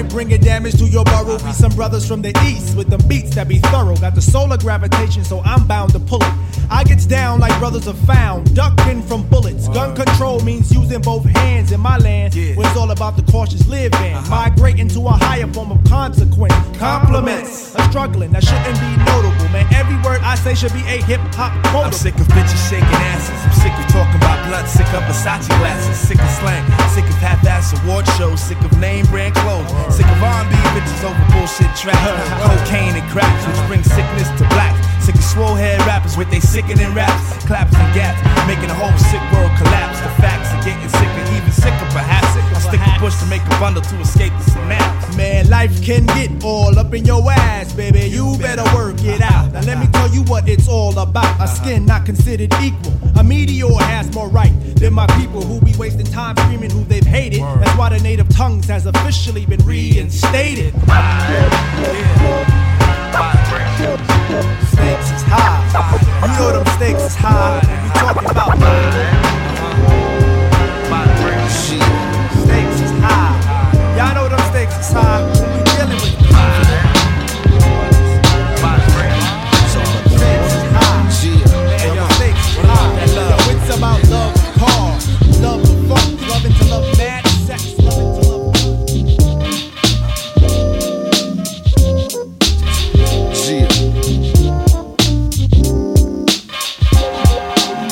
bringing 0.08 0.40
damage 0.40 0.78
to 0.78 0.84
your 0.86 1.04
burrow. 1.04 1.38
Be 1.38 1.52
some 1.52 1.72
brothers 1.72 2.06
from 2.06 2.22
the 2.22 2.32
east 2.46 2.76
with 2.76 2.88
them 2.88 3.00
beats 3.08 3.34
that 3.34 3.48
be 3.48 3.58
thorough. 3.58 3.96
Got 3.96 4.14
the 4.14 4.22
solar 4.22 4.56
gravitation, 4.56 5.24
so 5.24 5.40
I'm 5.44 5.66
bound 5.66 5.92
to 5.92 6.00
pull 6.00 6.22
it. 6.22 6.32
I 6.70 6.84
gets 6.84 7.06
down 7.06 7.40
like 7.40 7.58
brothers 7.58 7.88
are 7.88 7.94
found, 7.94 8.54
ducking 8.54 9.02
from 9.02 9.26
bullets. 9.28 9.68
Gun 9.68 9.96
control 9.96 10.40
means 10.40 10.72
using 10.72 11.00
both 11.00 11.24
hands 11.24 11.72
in 11.72 11.80
my 11.80 11.96
land, 11.98 12.34
where 12.34 12.66
it's 12.66 12.76
all 12.76 12.90
about 12.90 13.16
the 13.16 13.22
cautious 13.32 13.66
living. 13.66 14.14
Uh-huh. 14.14 14.30
Migrating 14.30 14.88
to 14.88 15.00
a 15.06 15.12
higher 15.12 15.46
form 15.52 15.72
of 15.72 15.82
consequence. 15.84 16.54
Compliments, 16.76 17.74
a 17.74 17.82
struggling 17.88 18.32
that 18.32 18.44
shouldn't 18.44 18.78
be 18.80 18.90
notable, 19.04 19.48
man. 19.48 19.66
Every 19.72 19.96
word 20.04 20.20
I 20.22 20.34
say 20.34 20.54
should 20.54 20.72
be 20.72 20.80
a 20.80 21.00
hip 21.02 21.20
hop 21.34 21.52
quote. 21.68 21.86
I'm 21.86 21.92
sick 21.92 22.14
of 22.16 22.28
bitches 22.28 22.68
shaking 22.68 22.88
asses. 23.12 23.38
I'm 23.44 23.52
sick 23.52 23.72
of 23.72 23.86
talking 23.92 24.16
about 24.16 24.46
blood. 24.48 24.68
Sick 24.68 24.88
of 24.92 25.02
Versace 25.04 25.48
glasses. 25.60 25.96
Sick 25.96 26.20
of 26.20 26.30
slang. 26.36 26.64
Sick 26.90 27.04
of 27.04 27.16
half-ass 27.16 27.72
award 27.82 28.06
shows. 28.18 28.40
Sick 28.40 28.60
of 28.60 28.78
name 28.78 29.06
brand 29.06 29.34
clothes. 29.34 29.97
Sick 29.98 30.06
of 30.06 30.22
R&B 30.22 30.54
bitches 30.54 31.02
over 31.02 31.32
bullshit 31.32 31.74
tracks. 31.74 31.98
Cocaine 32.46 32.94
and 32.94 33.10
cracks, 33.10 33.44
which 33.48 33.66
brings 33.66 33.86
sickness 33.86 34.28
to 34.38 34.46
black. 34.46 34.87
Sick 35.08 35.16
of 35.16 35.24
swole 35.24 35.54
head 35.54 35.80
rappers 35.86 36.18
with 36.18 36.30
they 36.30 36.38
sickening 36.38 36.92
raps, 36.94 37.32
claps 37.46 37.74
and 37.74 37.94
gaps, 37.94 38.20
making 38.46 38.68
the 38.68 38.74
whole 38.74 38.92
sick 39.08 39.22
world 39.32 39.50
collapse. 39.56 39.98
The 40.00 40.12
facts 40.20 40.52
are 40.52 40.62
getting 40.62 40.86
sicker, 40.86 41.24
even 41.32 41.50
sicker 41.50 41.88
perhaps. 41.96 42.28
I 42.36 42.60
stick 42.60 42.80
a 42.84 43.00
bush 43.00 43.18
to 43.20 43.24
make 43.24 43.40
a 43.40 43.56
bundle 43.58 43.80
to 43.80 44.00
escape 44.00 44.34
the 44.34 44.50
synapse. 44.50 45.16
Man, 45.16 45.48
life 45.48 45.82
can 45.82 46.04
get 46.08 46.44
all 46.44 46.78
up 46.78 46.92
in 46.92 47.06
your 47.06 47.22
ass, 47.32 47.72
baby. 47.72 48.00
You 48.00 48.36
better 48.36 48.64
work 48.76 49.02
it 49.02 49.22
out. 49.22 49.50
Now 49.54 49.62
let 49.62 49.78
me 49.78 49.86
tell 49.86 50.12
you 50.12 50.24
what 50.24 50.46
it's 50.46 50.68
all 50.68 50.98
about. 50.98 51.40
A 51.40 51.48
skin 51.48 51.86
not 51.86 52.04
considered 52.04 52.52
equal. 52.60 52.92
A 53.16 53.24
meteor 53.24 53.80
has 53.80 54.12
more 54.14 54.28
right 54.28 54.52
than 54.76 54.92
my 54.92 55.06
people 55.16 55.40
who 55.40 55.58
be 55.62 55.74
wasting 55.78 56.04
time 56.04 56.36
screaming 56.36 56.68
who 56.68 56.84
they've 56.84 57.02
hated. 57.02 57.40
That's 57.40 57.78
why 57.78 57.88
the 57.88 58.00
native 58.00 58.28
tongues 58.28 58.66
has 58.66 58.84
officially 58.84 59.46
been 59.46 59.64
reinstated. 59.64 60.74
Stakes 64.72 65.10
is 65.10 65.22
high. 65.26 65.58
You 66.22 66.38
know 66.38 66.52
them 66.52 66.66
stakes 66.76 67.02
is 67.02 67.14
high. 67.14 67.60
We 67.82 68.00
talking 68.00 68.30
about 68.30 68.58
Stakes 68.58 69.17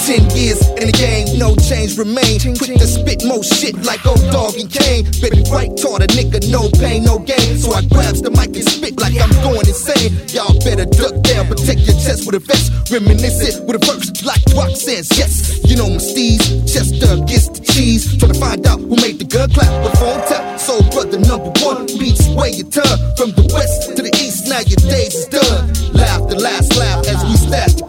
Ten 0.06 0.22
years 0.38 0.62
in 0.78 0.86
the 0.86 0.94
game, 0.94 1.26
no 1.34 1.58
change 1.66 1.98
remain. 1.98 2.38
Quick 2.38 2.78
to 2.78 2.86
spit 2.86 3.26
more 3.26 3.42
shit 3.42 3.74
like 3.82 4.06
old 4.06 4.22
dog 4.30 4.54
and 4.54 4.70
Kane. 4.70 5.02
Baby 5.18 5.42
right 5.50 5.74
taught 5.74 5.98
a 5.98 6.06
nigga 6.14 6.46
no 6.46 6.70
pain, 6.78 7.02
no 7.02 7.18
gain. 7.18 7.58
So 7.58 7.74
I 7.74 7.82
grabs 7.90 8.22
the 8.22 8.30
mic 8.30 8.54
and 8.54 8.62
spit 8.62 8.94
like 9.02 9.18
I'm 9.18 9.34
going 9.42 9.66
insane. 9.66 10.14
Y'all 10.30 10.54
better 10.62 10.86
duck 10.86 11.10
down, 11.26 11.50
protect 11.50 11.90
your 11.90 11.98
chest 11.98 12.22
with 12.22 12.38
a 12.38 12.42
vest. 12.46 12.70
Reminisce 12.86 13.50
it 13.50 13.66
with 13.66 13.76
a 13.76 13.82
verse 13.82 14.22
like 14.22 14.42
Rock 14.54 14.78
says, 14.78 15.10
yes. 15.18 15.58
You 15.66 15.74
know 15.74 15.90
my 15.90 15.98
steez, 15.98 16.38
Chester 16.70 17.18
gets 17.26 17.50
the 17.50 17.66
cheese. 17.66 18.06
Tryna 18.14 18.38
find 18.38 18.62
out 18.66 18.78
who 18.78 18.94
made 19.02 19.18
the 19.18 19.26
gun 19.26 19.50
clap, 19.50 19.74
but 19.82 19.98
phone 19.98 20.22
tap. 20.30 20.60
So 20.60 20.86
brother 20.94 21.18
number 21.18 21.50
one 21.66 21.86
beats 21.98 22.30
way 22.30 22.54
your 22.54 22.70
turn. 22.70 22.94
From 23.18 23.34
the 23.34 23.42
west 23.50 23.98
to 23.98 24.02
the 24.06 24.14
east, 24.22 24.46
now 24.46 24.62
your 24.62 24.82
days 24.86 25.14
is 25.14 25.26
done. 25.34 25.66
Laugh 25.98 26.30
the 26.30 26.38
last 26.38 26.76
laugh 26.78 27.02
as 27.10 27.22
we 27.26 27.34
stash 27.34 27.74
the 27.74 27.85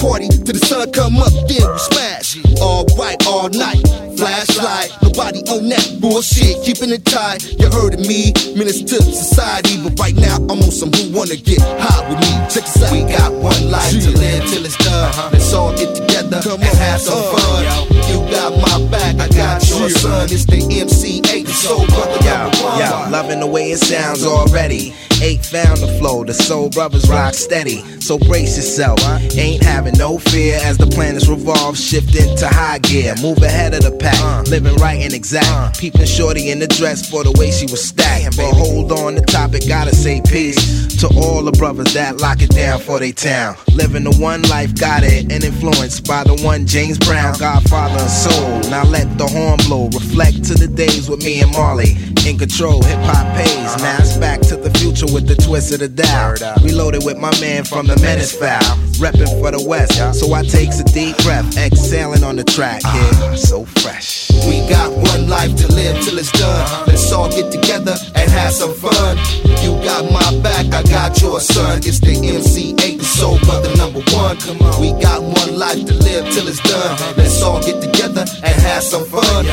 Party 0.00 0.28
till 0.28 0.56
the 0.56 0.64
sun 0.64 0.90
come 0.92 1.20
up, 1.20 1.28
then 1.44 1.60
we 1.60 1.78
smash. 1.78 2.40
All 2.60 2.88
right, 2.96 3.20
all 3.26 3.48
night. 3.50 3.84
Flashlight, 4.16 4.92
nobody 5.02 5.40
on 5.52 5.68
that 5.68 5.96
bullshit, 6.00 6.60
keeping 6.64 6.88
it 6.88 7.04
tight. 7.04 7.44
You 7.60 7.68
heard 7.68 7.94
of 7.94 8.00
me, 8.00 8.32
menace 8.56 8.80
to 8.80 8.96
society, 9.00 9.76
but 9.84 9.98
right 10.00 10.16
now 10.16 10.36
I'm 10.36 10.60
on 10.60 10.72
some 10.72 10.92
who 10.92 11.12
wanna 11.12 11.36
get 11.36 11.60
high 11.60 12.04
with 12.08 12.20
me. 12.20 12.32
Check 12.48 12.64
this 12.64 12.80
out. 12.84 12.92
We 12.92 13.04
got 13.12 13.32
one 13.32 13.70
life 13.70 13.92
to 13.92 14.10
live 14.16 14.44
till 14.48 14.64
it's 14.64 14.76
done. 14.80 15.08
Uh-huh. 15.08 15.30
Let's 15.32 15.52
all 15.52 15.76
get 15.76 15.92
together 15.96 16.40
come 16.44 16.60
and 16.60 16.76
have 16.80 17.00
some 17.00 17.16
uh, 17.16 17.36
fun. 17.36 17.60
You 18.08 18.24
got 18.32 18.56
my 18.56 18.76
back, 18.90 19.20
I 19.20 19.28
got 19.28 19.64
your 19.68 19.88
son. 19.88 20.28
It's 20.32 20.44
the 20.44 20.60
MC 20.64 21.20
Eiht, 21.28 21.44
the 21.44 21.49
soul 21.60 21.86
brother 21.88 22.20
one. 22.62 22.78
Yo, 22.78 23.10
loving 23.10 23.40
the 23.40 23.46
way 23.46 23.70
it 23.72 23.78
sounds 23.78 24.24
already. 24.24 24.94
Eight 25.22 25.44
found 25.44 25.78
the 25.78 25.88
flow, 25.98 26.24
the 26.24 26.32
soul 26.32 26.70
brothers 26.70 27.08
rock 27.08 27.34
steady. 27.34 27.84
So 28.00 28.18
brace 28.18 28.56
yourself, 28.56 28.98
ain't 29.36 29.62
having 29.62 29.98
no 29.98 30.18
fear 30.18 30.58
as 30.62 30.78
the 30.78 30.86
planets 30.86 31.28
revolve, 31.28 31.76
shifting 31.76 32.34
to 32.38 32.48
high 32.48 32.78
gear. 32.78 33.14
Move 33.20 33.42
ahead 33.42 33.74
of 33.74 33.82
the 33.82 33.92
pack, 33.92 34.46
living 34.48 34.74
right 34.76 35.00
and 35.00 35.12
exact. 35.12 35.78
Peeping 35.78 36.06
shorty 36.06 36.50
in 36.50 36.58
the 36.58 36.66
dress 36.66 37.08
for 37.08 37.22
the 37.22 37.32
way 37.32 37.50
she 37.50 37.66
was 37.66 37.84
stacked. 37.84 38.38
But 38.38 38.54
hold 38.54 38.92
on, 38.92 39.14
the 39.14 39.20
topic 39.20 39.68
gotta 39.68 39.94
say 39.94 40.22
peace 40.22 40.96
to 41.00 41.08
all 41.16 41.42
the 41.42 41.52
brothers 41.52 41.92
that 41.92 42.16
lock 42.16 42.40
it 42.40 42.50
down 42.50 42.80
for 42.80 42.98
they 42.98 43.12
town. 43.12 43.56
Living 43.74 44.04
the 44.04 44.16
one 44.16 44.42
life, 44.42 44.74
got 44.74 45.02
it, 45.02 45.30
and 45.30 45.44
influenced 45.44 46.08
by 46.08 46.24
the 46.24 46.34
one 46.42 46.66
James 46.66 46.98
Brown, 46.98 47.38
Godfather 47.38 48.00
and 48.00 48.10
soul. 48.10 48.70
Now 48.70 48.84
let 48.84 49.18
the 49.18 49.26
horn 49.26 49.58
blow, 49.68 49.88
reflect 49.92 50.44
to 50.44 50.54
the 50.54 50.66
days 50.66 51.10
with 51.10 51.22
me 51.22 51.42
and 51.42 51.49
Marley. 51.52 51.96
In 52.26 52.36
control, 52.36 52.82
hip 52.82 52.98
hop 53.00 53.36
pays. 53.36 53.76
Now 53.82 53.96
it's 53.98 54.16
back 54.16 54.40
to 54.42 54.56
the 54.56 54.70
future 54.78 55.06
with 55.06 55.26
the 55.26 55.36
twist 55.36 55.72
of 55.72 55.80
the 55.80 55.88
dial. 55.88 56.34
Reloaded 56.62 57.04
with 57.04 57.16
my 57.16 57.32
man 57.40 57.64
from 57.64 57.86
the 57.86 57.96
Menace 57.96 58.32
Foul. 58.32 58.60
Reppin' 59.00 59.40
for 59.40 59.50
the 59.50 59.64
West, 59.66 59.96
so 60.18 60.32
I 60.34 60.42
takes 60.42 60.80
a 60.80 60.84
deep 60.84 61.16
breath, 61.24 61.56
exhaling 61.56 62.22
on 62.22 62.36
the 62.36 62.44
track. 62.44 62.82
Yeah, 62.84 63.34
so 63.36 63.64
fresh. 63.64 64.30
We 64.44 64.60
got 64.68 64.92
one 64.92 65.28
life 65.28 65.56
to 65.56 65.72
live 65.72 66.04
till 66.04 66.18
it's 66.18 66.32
done. 66.32 66.86
Let's 66.86 67.10
all 67.10 67.30
get 67.30 67.50
together 67.50 67.96
and 68.14 68.30
have 68.30 68.52
some 68.52 68.74
fun. 68.74 69.16
You 69.64 69.80
got 69.80 70.04
my 70.12 70.28
back, 70.42 70.66
I 70.74 70.82
got 70.82 71.20
your 71.22 71.40
son. 71.40 71.78
It's 71.78 72.00
the 72.00 72.12
MC 72.12 72.74
Eiht, 72.74 72.98
the 72.98 73.04
soul 73.04 73.38
brother 73.40 73.74
number 73.76 74.00
one. 74.12 74.36
Come 74.36 74.60
on, 74.60 74.80
we 74.80 74.92
got 75.00 75.22
one 75.22 75.58
life 75.58 75.80
to 75.86 75.94
live 75.94 76.28
till 76.34 76.48
it's 76.48 76.60
done. 76.60 77.16
Let's 77.16 77.40
all 77.42 77.62
get 77.62 77.80
together 77.80 77.99
and 78.42 78.54
have 78.62 78.82
some 78.82 79.04
fun. 79.06 79.44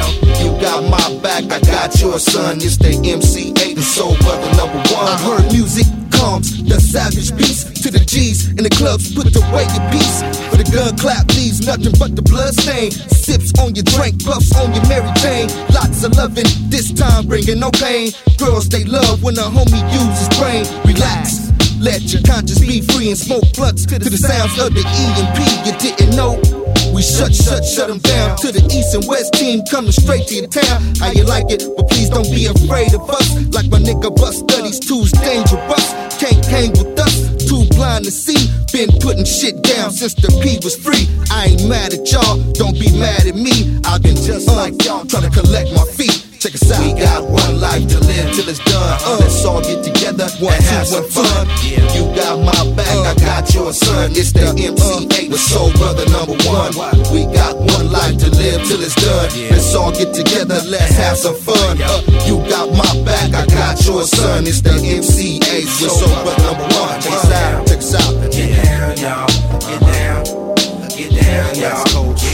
You 0.41 0.51
got 0.61 0.83
my 0.89 1.19
back, 1.21 1.43
I 1.51 1.59
got 1.61 1.99
your 2.01 2.19
son. 2.19 2.57
It's 2.57 2.77
the 2.77 2.93
MC 2.93 3.53
Eiht, 3.53 3.75
the 3.75 3.81
soul 3.81 4.15
brother 4.17 4.49
number 4.57 4.77
one. 4.93 5.07
I 5.07 5.17
heard 5.17 5.51
music 5.51 5.87
calms 6.11 6.63
the 6.63 6.79
savage 6.79 7.35
beast 7.37 7.83
to 7.83 7.91
the 7.91 7.99
G's 7.99 8.49
in 8.49 8.63
the 8.63 8.73
clubs. 8.73 9.13
Put 9.13 9.29
away 9.35 9.65
your 9.73 9.85
piece. 9.93 10.21
For 10.49 10.57
the 10.57 10.67
gun 10.73 10.97
clap 10.97 11.27
leaves 11.35 11.65
nothing 11.65 11.93
but 11.99 12.15
the 12.15 12.21
blood 12.21 12.53
stain. 12.53 12.91
Sips 12.91 13.53
on 13.59 13.75
your 13.75 13.87
drink, 13.95 14.23
puffs 14.25 14.55
on 14.57 14.73
your 14.73 14.85
Mary 14.87 15.11
Jane. 15.21 15.49
Lots 15.69 16.03
of 16.03 16.15
loving, 16.17 16.49
this 16.69 16.91
time 16.91 17.27
bringing 17.27 17.59
no 17.59 17.71
pain. 17.71 18.11
Girls 18.37 18.67
they 18.69 18.83
love 18.83 19.23
when 19.23 19.37
a 19.37 19.47
homie 19.47 19.83
uses 19.93 20.29
brain. 20.39 20.65
Relax. 20.85 21.51
Let 21.79 22.01
your 22.11 22.23
conscience 22.23 22.59
be 22.59 22.81
free 22.81 23.09
and 23.09 23.17
smoke 23.17 23.45
blunts 23.53 23.85
to 23.85 23.99
the 23.99 24.17
sounds 24.17 24.57
of 24.57 24.73
the 24.73 24.81
E 24.81 25.03
and 25.21 25.29
P. 25.37 25.39
You 25.69 25.73
didn't 25.77 26.15
know. 26.15 26.66
We 26.97 27.03
shut, 27.03 27.29
shut, 27.29 27.63
shut 27.63 27.89
them 27.89 27.99
down. 27.99 28.37
To 28.37 28.51
the 28.51 28.65
east 28.73 28.97
and 28.97 29.05
west 29.05 29.37
team 29.37 29.61
coming 29.69 29.91
straight 29.91 30.25
to 30.33 30.33
your 30.33 30.49
town. 30.49 30.81
How 30.97 31.13
you 31.13 31.29
like 31.29 31.45
it? 31.53 31.61
But 31.77 31.87
please 31.93 32.09
don't 32.09 32.25
be 32.25 32.49
afraid 32.49 32.89
of 32.97 33.05
us. 33.07 33.37
Like 33.53 33.69
my 33.69 33.77
nigga 33.77 34.09
Bust 34.09 34.49
Studies, 34.49 34.81
two's 34.81 35.11
dangerous. 35.13 35.93
Can't 36.17 36.41
hang 36.49 36.73
with 36.73 36.97
us. 36.97 37.37
Too 37.45 37.69
blind 37.77 38.05
to 38.05 38.11
see. 38.11 38.49
Been 38.73 38.89
putting 38.97 39.29
shit 39.29 39.61
down 39.61 39.93
since 39.93 40.15
the 40.15 40.33
P 40.41 40.57
was 40.65 40.73
free. 40.73 41.05
I 41.29 41.53
ain't 41.53 41.69
mad 41.69 41.93
at 41.93 42.09
y'all. 42.09 42.41
Don't 42.57 42.73
be 42.73 42.89
mad 42.97 43.29
at 43.29 43.37
me. 43.37 43.77
I've 43.85 44.01
been 44.01 44.17
just 44.17 44.49
like 44.49 44.73
y'all 44.81 45.05
trying 45.05 45.29
to 45.29 45.33
collect 45.37 45.69
my 45.77 45.85
feet. 45.93 46.16
Check 46.37 46.53
us 46.53 46.69
out. 46.69 46.85
We 46.85 46.93
got 46.93 47.25
one 47.25 47.59
life 47.59 47.81
to 47.89 47.97
live 47.97 48.29
till 48.35 48.47
it's 48.47 48.61
done. 48.61 48.99
Uh, 49.01 49.17
let's 49.19 49.43
all 49.43 49.59
get 49.59 49.83
together 49.83 50.29
one, 50.37 50.53
and 50.53 50.63
have 50.69 50.85
some 50.85 51.09
fun. 51.09 51.47
You 51.65 52.13
got 52.13 52.37
my 52.37 52.53
back, 52.77 52.93
I 52.93 53.15
got 53.17 53.51
your 53.55 53.73
son. 53.73 54.11
It's 54.11 54.33
the 54.33 54.45
MC 54.53 55.09
Eiht, 55.17 55.31
the 55.31 55.37
soul 55.37 55.73
brother 55.73 56.05
number 56.13 56.37
one. 56.45 56.77
We 57.09 57.25
got 57.33 57.57
one 57.57 57.89
life 57.89 58.21
to 58.21 58.29
live 58.29 58.61
till 58.69 58.81
it's 58.85 58.93
done. 59.01 59.33
Let's 59.49 59.73
all 59.73 59.91
get 59.91 60.13
together, 60.13 60.61
let's 60.69 60.93
have 61.01 61.17
some 61.17 61.33
fun. 61.33 61.81
Uh, 61.81 62.05
you 62.29 62.37
got 62.45 62.69
my 62.69 62.85
back, 63.01 63.33
I 63.33 63.43
got 63.49 63.81
your 63.83 64.03
son. 64.03 64.45
It's 64.45 64.61
the 64.61 64.77
MC 64.77 65.39
Eiht, 65.41 65.65
the 65.81 65.89
soul 65.89 66.13
brother 66.21 66.37
number 66.45 66.69
one. 66.77 67.01
Check 67.01 67.13
us 67.17 67.31
out, 67.33 67.65
check 67.65 67.79
us 67.79 67.95
out. 67.97 68.13
Get 68.29 68.61
down, 68.61 68.93
y'all. 69.01 69.25
Get 69.65 69.81
down. 69.81 70.21
Get 70.93 71.09
down, 71.17 71.55
y'all. 71.57 72.26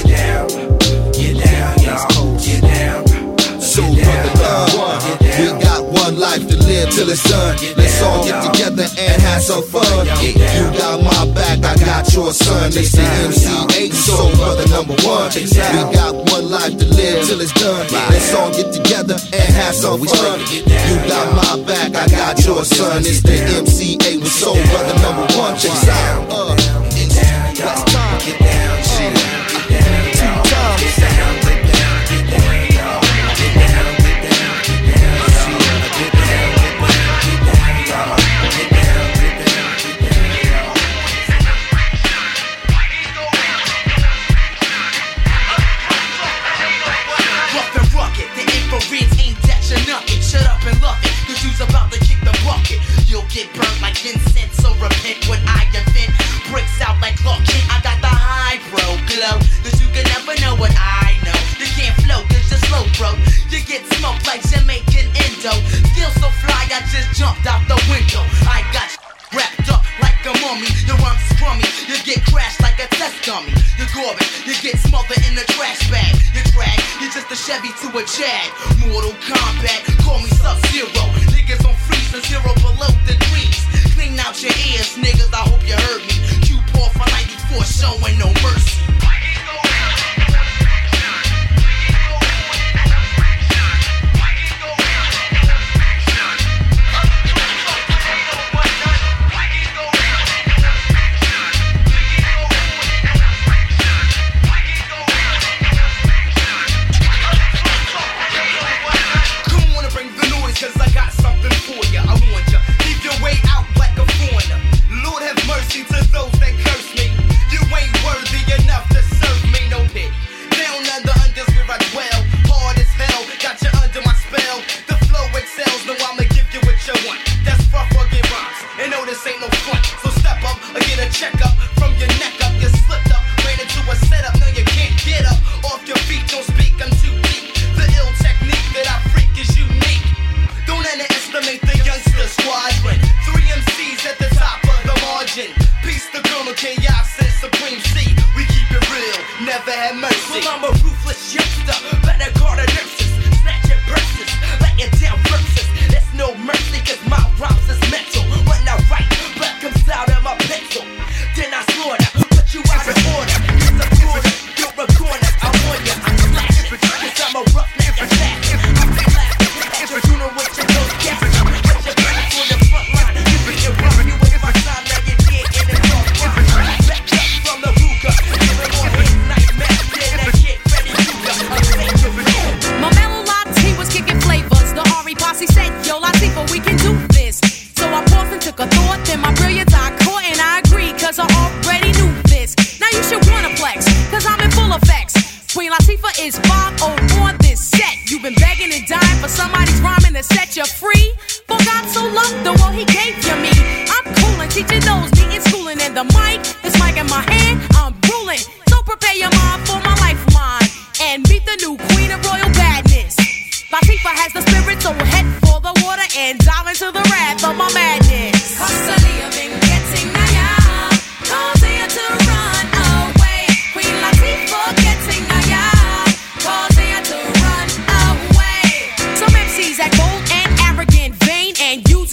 Soul 3.73 3.89
brother 3.95 4.29
number 4.37 4.77
one. 4.77 5.01
We 5.33 5.49
got 5.65 5.81
one 5.81 6.19
life 6.19 6.45
to 6.45 6.57
live 6.61 6.93
till 6.93 7.09
it's 7.09 7.23
done. 7.25 7.57
Let's 7.75 8.03
all 8.03 8.23
get 8.23 8.37
together 8.53 8.85
and 8.85 9.17
have 9.23 9.41
some 9.41 9.63
fun. 9.63 10.05
You 10.21 10.69
got 10.77 11.01
my 11.01 11.25
back, 11.33 11.57
I 11.65 11.73
got 11.81 12.05
your 12.13 12.33
son. 12.33 12.69
It's 12.69 12.91
the 12.91 13.01
MC 13.01 13.49
Eiht, 13.73 13.93
soul 13.97 14.29
brother 14.37 14.69
number 14.69 14.93
one. 15.01 15.33
We 15.33 15.81
got 15.89 16.13
one 16.13 16.51
life 16.53 16.77
to 16.77 16.85
live 16.85 17.25
till 17.25 17.41
it's 17.41 17.51
done. 17.53 17.89
Let's 18.13 18.31
all 18.35 18.53
get 18.53 18.69
together 18.71 19.17
and 19.33 19.49
have 19.57 19.73
some 19.73 20.05
fun. 20.05 20.39
You 20.53 20.95
got 21.09 21.33
my 21.33 21.65
back, 21.65 21.95
I 21.97 22.05
got 22.13 22.45
your 22.45 22.63
son. 22.63 23.01
It's 23.01 23.21
the 23.25 23.41
MC 23.57 23.97
Eiht 24.05 24.21
with 24.21 24.31
soul 24.31 24.53
brother 24.69 24.92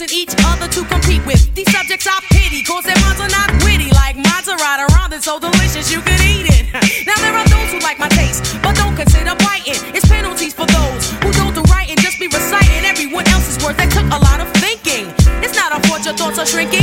using 0.01 0.17
each 0.17 0.33
other 0.45 0.67
to 0.67 0.83
compete 0.85 1.25
with. 1.25 1.53
These 1.55 1.71
subjects 1.71 2.07
I 2.07 2.19
pity, 2.29 2.63
cause 2.63 2.83
their 2.83 2.97
minds 3.01 3.21
are 3.21 3.29
not 3.29 3.51
witty. 3.63 3.89
Like 3.91 4.17
are 4.17 4.57
right 4.57 4.87
around 4.89 5.01
so 5.21 5.39
delicious 5.39 5.91
you 5.91 6.01
could 6.01 6.19
eat 6.21 6.49
it. 6.49 6.65
Now 7.05 7.15
there 7.21 7.33
are 7.33 7.45
those 7.45 7.71
who 7.73 7.79
like 7.79 7.99
my 7.99 8.09
taste, 8.09 8.57
but 8.63 8.75
don't 8.75 8.95
consider 8.95 9.35
biting. 9.35 9.77
It's 9.93 10.07
penalties 10.07 10.53
for 10.53 10.65
those 10.65 11.11
who 11.21 11.31
don't 11.33 11.53
do 11.53 11.61
right 11.69 11.89
and 11.89 11.99
just 12.01 12.19
be 12.19 12.27
reciting 12.27 12.85
everyone 12.85 13.27
else's 13.29 13.63
words. 13.63 13.77
That 13.77 13.91
took 13.91 14.07
a 14.09 14.19
lot 14.19 14.39
of 14.41 14.49
thinking. 14.57 15.13
It's 15.43 15.55
not 15.55 15.77
a 15.77 15.79
fault 15.87 16.01
thoughts 16.17 16.39
are 16.39 16.45
shrinking. 16.45 16.80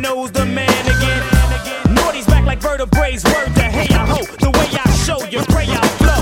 Now 0.00 0.12
I 0.12 0.14
wanna 0.14 0.22
know 0.22 0.22
who's 0.22 0.32
the 0.32 0.46
man 0.46 0.86
again. 0.86 1.94
Naughty's 1.94 2.26
back 2.26 2.44
like 2.44 2.62
word 2.62 2.78
to 2.78 3.66
hey 3.68 3.88
I 3.92 4.06
ho, 4.06 4.24
the 4.40 4.50
way 4.56 4.68
I 4.72 4.86
show 5.04 5.20
you, 5.28 5.40
pray 5.52 5.66
I 5.68 5.80
flow. 6.00 6.20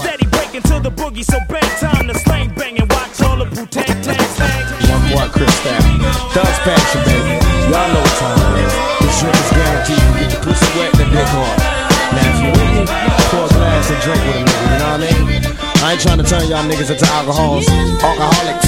Steady 0.00 0.26
breaking 0.26 0.62
to 0.70 0.80
the 0.80 0.90
boogie, 0.90 1.24
so 1.24 1.38
time 1.78 2.08
to 2.08 2.14
slang 2.14 2.52
bang 2.54 2.78
and 2.78 2.90
watch 2.90 3.20
all 3.22 3.38
the 3.38 3.46
boo 3.46 3.66
tang 3.66 3.86
tang 4.02 4.16
tang. 4.16 4.62
Young 4.88 5.02
boy 5.10 5.28
Chris. 5.30 5.54
Doug's 6.34 6.58
Passion, 6.66 7.02
baby. 7.06 7.38
Y'all 7.70 7.88
know 7.92 8.02
what 8.02 8.16
time 8.18 8.38
it 8.38 8.66
is. 8.66 8.74
The 9.02 9.10
shrimp 9.18 9.36
is 9.38 9.50
guaranteed 9.50 10.02
to 10.02 10.12
get 10.18 10.28
the 10.32 10.38
pussy 10.42 10.68
wet 10.78 10.90
and 10.90 10.98
the 11.00 11.06
dick 11.12 11.28
hard. 11.30 11.58
Now, 12.14 12.26
if 12.26 12.38
you 12.42 12.50
with 12.52 12.70
me, 12.74 12.82
pour 13.30 13.46
a 13.46 13.48
glass 13.54 13.90
and 13.90 14.00
drink 14.02 14.22
with 14.26 14.36
a 14.36 14.44
nigga, 14.46 14.66
you 14.66 14.78
know 14.78 14.90
what 14.90 14.98
I 14.98 15.10
mean? 15.10 15.42
I 15.82 15.86
ain't 15.92 16.02
trying 16.02 16.18
to 16.18 16.26
turn 16.26 16.44
y'all 16.48 16.64
niggas 16.64 16.90
into 16.90 17.06
alcohols, 17.06 17.66
alcoholics. 18.02 18.66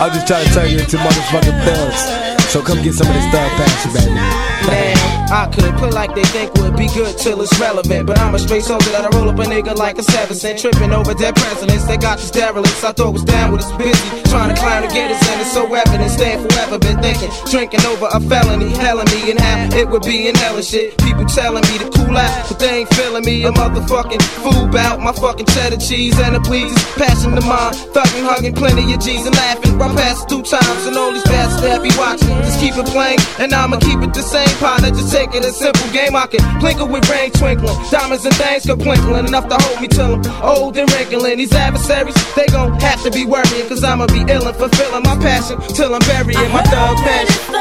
I'm 0.00 0.12
just 0.16 0.26
trying 0.26 0.46
to 0.46 0.52
turn 0.52 0.70
you 0.70 0.78
into 0.78 0.96
motherfucking 0.96 1.58
thugs. 1.64 2.33
So 2.54 2.62
come 2.62 2.80
get 2.84 2.94
some 2.94 3.08
of 3.08 3.14
this 3.14 3.24
thug 3.32 3.50
passion, 3.56 3.92
baby. 3.92 4.93
I 5.34 5.50
could 5.50 5.74
play 5.82 5.90
like 5.90 6.14
they 6.14 6.22
think 6.30 6.54
would 6.62 6.76
be 6.76 6.86
good 6.94 7.18
till 7.18 7.42
it's 7.42 7.58
relevant. 7.58 8.06
But 8.06 8.20
I'm 8.20 8.36
a 8.36 8.38
straight 8.38 8.62
soldier 8.62 8.90
that 8.90 9.02
I 9.02 9.18
roll 9.18 9.28
up 9.28 9.38
a 9.38 9.42
nigga 9.42 9.74
like 9.74 9.98
a 9.98 10.04
seven 10.04 10.36
cent. 10.36 10.60
Tripping 10.60 10.92
over 10.92 11.12
dead 11.12 11.34
presidents. 11.34 11.84
They 11.86 11.96
got 11.96 12.18
these 12.18 12.30
derelicts. 12.30 12.84
I 12.84 12.92
thought 12.92 13.12
was 13.12 13.24
down 13.24 13.50
with 13.50 13.62
us 13.66 13.72
busy. 13.74 14.22
Trying 14.30 14.54
to 14.54 14.56
climb 14.60 14.86
to 14.86 14.94
get 14.94 15.10
us 15.10 15.18
in. 15.34 15.40
It's 15.40 15.50
so 15.50 15.66
evident. 15.66 16.10
Staying 16.12 16.46
forever. 16.46 16.78
Been 16.78 17.02
thinking. 17.02 17.30
Drinking 17.50 17.82
over 17.90 18.06
a 18.14 18.20
felony. 18.20 18.70
Helling 18.78 19.10
me 19.10 19.32
and 19.32 19.40
how 19.40 19.76
it 19.76 19.88
would 19.90 20.02
be 20.02 20.28
in 20.28 20.36
hell 20.36 20.54
and 20.54 20.64
shit. 20.64 20.96
People 21.02 21.26
telling 21.26 21.66
me 21.66 21.82
to 21.82 21.90
cool 21.90 22.16
out. 22.16 22.30
But 22.48 22.60
they 22.60 22.86
ain't 22.86 22.94
feeling 22.94 23.24
me. 23.24 23.42
A 23.42 23.50
motherfucking 23.50 24.22
fool 24.38 24.68
bout 24.70 25.00
my 25.00 25.10
fucking 25.10 25.46
cheddar 25.46 25.82
cheese 25.82 26.14
and 26.20 26.36
the 26.36 26.40
pleases. 26.46 26.78
Passion 26.94 27.34
to 27.34 27.42
mine. 27.42 27.74
Thugging, 27.90 28.22
hugging 28.22 28.54
plenty 28.54 28.86
of 28.94 29.00
G's 29.02 29.26
and 29.26 29.34
laughing. 29.34 29.82
I 29.82 29.88
pass 29.98 30.24
two 30.26 30.42
times 30.42 30.86
and 30.86 30.96
all 30.96 31.10
these 31.10 31.24
bastards 31.24 31.62
that 31.66 31.82
be 31.82 31.90
watching. 31.98 32.38
Just 32.46 32.60
keep 32.60 32.78
it 32.78 32.86
playing. 32.86 33.18
And 33.42 33.52
I'ma 33.52 33.82
keep 33.82 33.98
it 33.98 34.14
the 34.14 34.22
same. 34.22 34.46
Partner, 34.62 34.90
just 34.90 35.10
take 35.10 35.23
it 35.32 35.44
a 35.44 35.52
simple 35.52 35.88
game. 35.92 36.16
I 36.16 36.26
can 36.26 36.40
plinkle 36.60 36.90
with 36.90 37.08
rain 37.08 37.30
twinkling. 37.30 37.76
Diamonds 37.90 38.24
and 38.24 38.34
things 38.34 38.66
go 38.66 38.76
plinkling. 38.76 39.28
Enough 39.28 39.48
to 39.48 39.56
hold 39.56 39.80
me 39.80 39.88
till 39.88 40.16
I'm 40.16 40.42
old 40.42 40.76
and 40.76 40.90
wrinkling. 40.92 41.38
These 41.38 41.52
adversaries, 41.54 42.14
they 42.34 42.46
gon' 42.46 42.78
have 42.80 43.02
to 43.04 43.10
be 43.10 43.24
worrying. 43.24 43.68
Cause 43.68 43.84
I'ma 43.84 44.06
be 44.06 44.24
ill 44.28 44.46
and 44.46 44.56
fulfilling 44.56 45.04
my 45.04 45.16
passion 45.22 45.60
till 45.76 45.94
I'm 45.94 46.04
burying 46.10 46.50
my 46.52 46.62
thug 46.62 46.96
passion. 47.06 47.54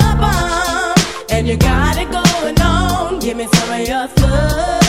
And 1.30 1.48
you 1.48 1.58
got 1.58 1.98
it 1.98 2.10
going 2.12 2.60
on. 2.62 3.20
Give 3.20 3.38
me 3.38 3.48
some 3.48 3.72
of 3.72 3.88
your 3.88 4.08
thug 4.08 4.83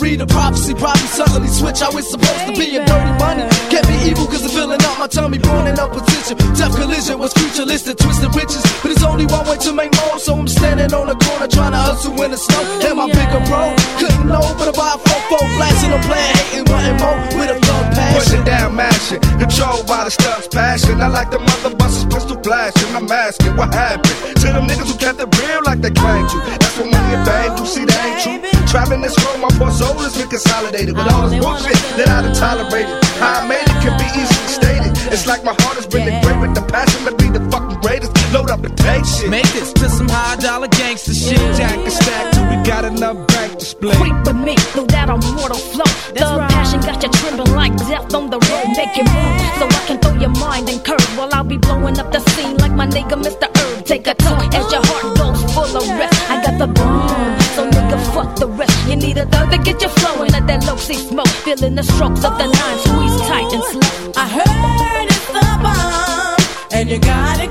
to 0.00 0.24
a 0.24 0.26
prophecy 0.26 0.72
probably 0.72 1.08
suddenly 1.12 1.48
switch 1.48 1.80
how 1.80 1.92
it's 1.92 2.10
supposed 2.10 2.46
to 2.48 2.52
be. 2.56 2.76
A 2.76 2.84
dirty 2.86 3.12
money 3.20 3.44
can't 3.68 3.86
be 3.86 4.08
evil 4.08 4.24
cause 4.24 4.42
it's 4.42 4.54
filling 4.54 4.80
up 4.80 4.98
my 4.98 5.06
tummy, 5.06 5.38
burning 5.38 5.78
up 5.78 5.92
potential. 5.92 6.36
Death 6.56 6.74
collision 6.74 7.18
was 7.18 7.32
futuristic, 7.34 7.98
twisted 7.98 8.34
riches. 8.34 8.62
But 8.80 8.92
it's 8.92 9.04
only 9.04 9.26
one 9.26 9.46
way 9.46 9.58
to 9.58 9.72
make 9.74 9.92
more, 10.00 10.18
so 10.18 10.36
I'm 10.36 10.48
standing 10.48 10.92
on 10.94 11.06
the 11.06 11.16
corner 11.16 11.48
trying 11.48 11.72
to 11.72 11.78
hustle 11.78 12.16
in 12.22 12.30
the 12.30 12.38
snow. 12.38 12.62
And 12.88 12.96
my 12.96 13.06
bigger 13.12 13.44
bro 13.44 13.76
couldn't 14.00 14.26
know, 14.26 14.44
but 14.56 14.72
about 14.72 15.04
four 15.04 15.20
four 15.28 15.44
blasting 15.60 15.92
a 15.92 16.00
plan, 16.08 16.32
hating, 16.48 16.64
wanting 16.72 16.96
more 16.96 17.20
with 17.36 17.50
a 17.52 17.60
passion. 17.60 17.99
Pushing 18.14 18.44
down, 18.44 18.76
mashing, 18.76 19.20
controlled 19.38 19.86
by 19.86 20.04
the 20.04 20.10
stuff's 20.10 20.48
passion. 20.48 21.00
I 21.00 21.08
like 21.08 21.30
the 21.30 21.38
mother 21.38 21.74
busters, 21.76 22.04
pistol 22.12 22.36
flashing. 22.42 22.94
I'm 22.94 23.10
asking 23.10 23.56
what 23.56 23.72
happened 23.72 24.36
to 24.40 24.46
them 24.52 24.66
niggas 24.66 24.90
who 24.90 24.96
kept 24.98 25.20
it 25.20 25.30
real 25.40 25.60
like 25.64 25.80
they 25.80 25.90
claimed 25.90 26.28
to. 26.30 26.38
That's 26.58 26.76
what 26.78 26.90
money 26.90 27.14
and 27.14 27.24
fame 27.26 27.54
do. 27.56 27.64
See, 27.66 27.84
that 27.84 28.00
ain't 28.06 28.20
true. 28.22 28.38
Traveling 28.66 29.02
this 29.02 29.16
road, 29.24 29.40
my 29.40 29.50
poor 29.58 29.70
soul 29.70 29.98
has 30.02 30.16
been 30.16 30.28
consolidated 30.28 30.96
with 30.96 31.06
all 31.10 31.28
this 31.28 31.38
bullshit. 31.42 31.76
that 31.98 32.08
I 32.08 32.22
done 32.22 32.34
tolerated. 32.34 32.92
How 33.18 33.40
I 33.40 33.48
made 33.48 33.62
it 33.62 33.78
can 33.82 33.94
be 33.98 34.06
easily 34.18 34.48
stated. 34.48 34.92
It's 35.12 35.26
like 35.26 35.42
my 35.44 35.54
heart 35.62 35.76
has 35.76 35.86
been 35.86 36.06
engraved 36.06 36.40
with 36.40 36.54
the 36.54 36.62
passion 36.70 37.04
to 37.06 37.12
be 37.16 37.28
the 37.30 37.42
fucking 37.50 37.80
greatest. 37.80 38.12
Load 38.32 38.50
up 38.50 38.62
and 38.62 38.76
take 38.78 39.04
shit. 39.04 39.30
Make 39.30 39.50
this 39.52 39.72
to 39.74 39.88
some 39.88 40.08
high 40.08 40.36
dollar 40.36 40.68
gangster 40.68 41.14
shit. 41.14 41.38
Jack 41.56 41.78
and 41.78 41.92
stack 41.92 42.32
till 42.32 42.46
we 42.46 42.56
got 42.62 42.84
enough 42.84 43.18
bank 43.28 43.58
to 43.58 43.64
split. 43.64 43.96
Creep 43.96 44.14
with 44.26 44.36
me 44.36 44.54
through 44.70 44.86
that 44.94 45.08
immortal 45.08 45.58
flow. 45.58 45.90
The 46.14 46.20
passion 46.20 46.30
got 46.30 46.49
you 46.49 46.49
trembling 46.49 46.49
like 47.60 47.76
death 47.76 48.14
on 48.14 48.30
the 48.30 48.38
road. 48.48 48.68
Make 48.80 48.96
it 48.96 49.06
move 49.16 49.40
so 49.60 49.64
I 49.78 49.80
can 49.86 49.98
throw 50.00 50.14
your 50.24 50.34
mind 50.44 50.66
and 50.72 50.80
curve 50.82 51.10
while 51.18 51.32
I'll 51.36 51.50
be 51.54 51.58
blowing 51.58 51.98
up 52.00 52.10
the 52.10 52.20
scene 52.32 52.56
like 52.56 52.72
my 52.72 52.86
nigga 52.86 53.16
Mr. 53.26 53.48
Herb. 53.58 53.84
Take 53.84 54.06
a 54.06 54.14
toke 54.14 54.54
as 54.58 54.66
your 54.72 54.84
heart 54.90 55.08
goes 55.20 55.40
full 55.54 55.72
of 55.80 55.86
rest. 56.00 56.18
I 56.32 56.36
got 56.44 56.56
the 56.62 56.68
boom, 56.78 57.30
so 57.54 57.62
nigga 57.74 57.98
fuck 58.14 58.30
the 58.42 58.48
rest. 58.60 58.76
You 58.88 58.96
need 58.96 59.18
a 59.18 59.26
thug 59.26 59.50
to 59.52 59.58
get 59.58 59.76
you 59.82 59.90
flowing 60.00 60.32
at 60.38 60.46
that 60.46 60.60
low 60.66 60.76
C 60.76 60.94
smoke. 60.94 61.34
Feeling 61.44 61.74
the 61.74 61.84
strokes 61.92 62.24
of 62.24 62.34
the 62.40 62.46
nine, 62.58 62.78
squeeze 62.86 63.18
tight 63.28 63.50
and 63.56 63.64
slow. 63.72 64.12
I 64.22 64.26
heard 64.36 65.06
it's 65.14 65.28
the 65.36 65.46
bomb, 65.64 66.40
and 66.76 66.88
you 66.90 66.98
got 66.98 67.49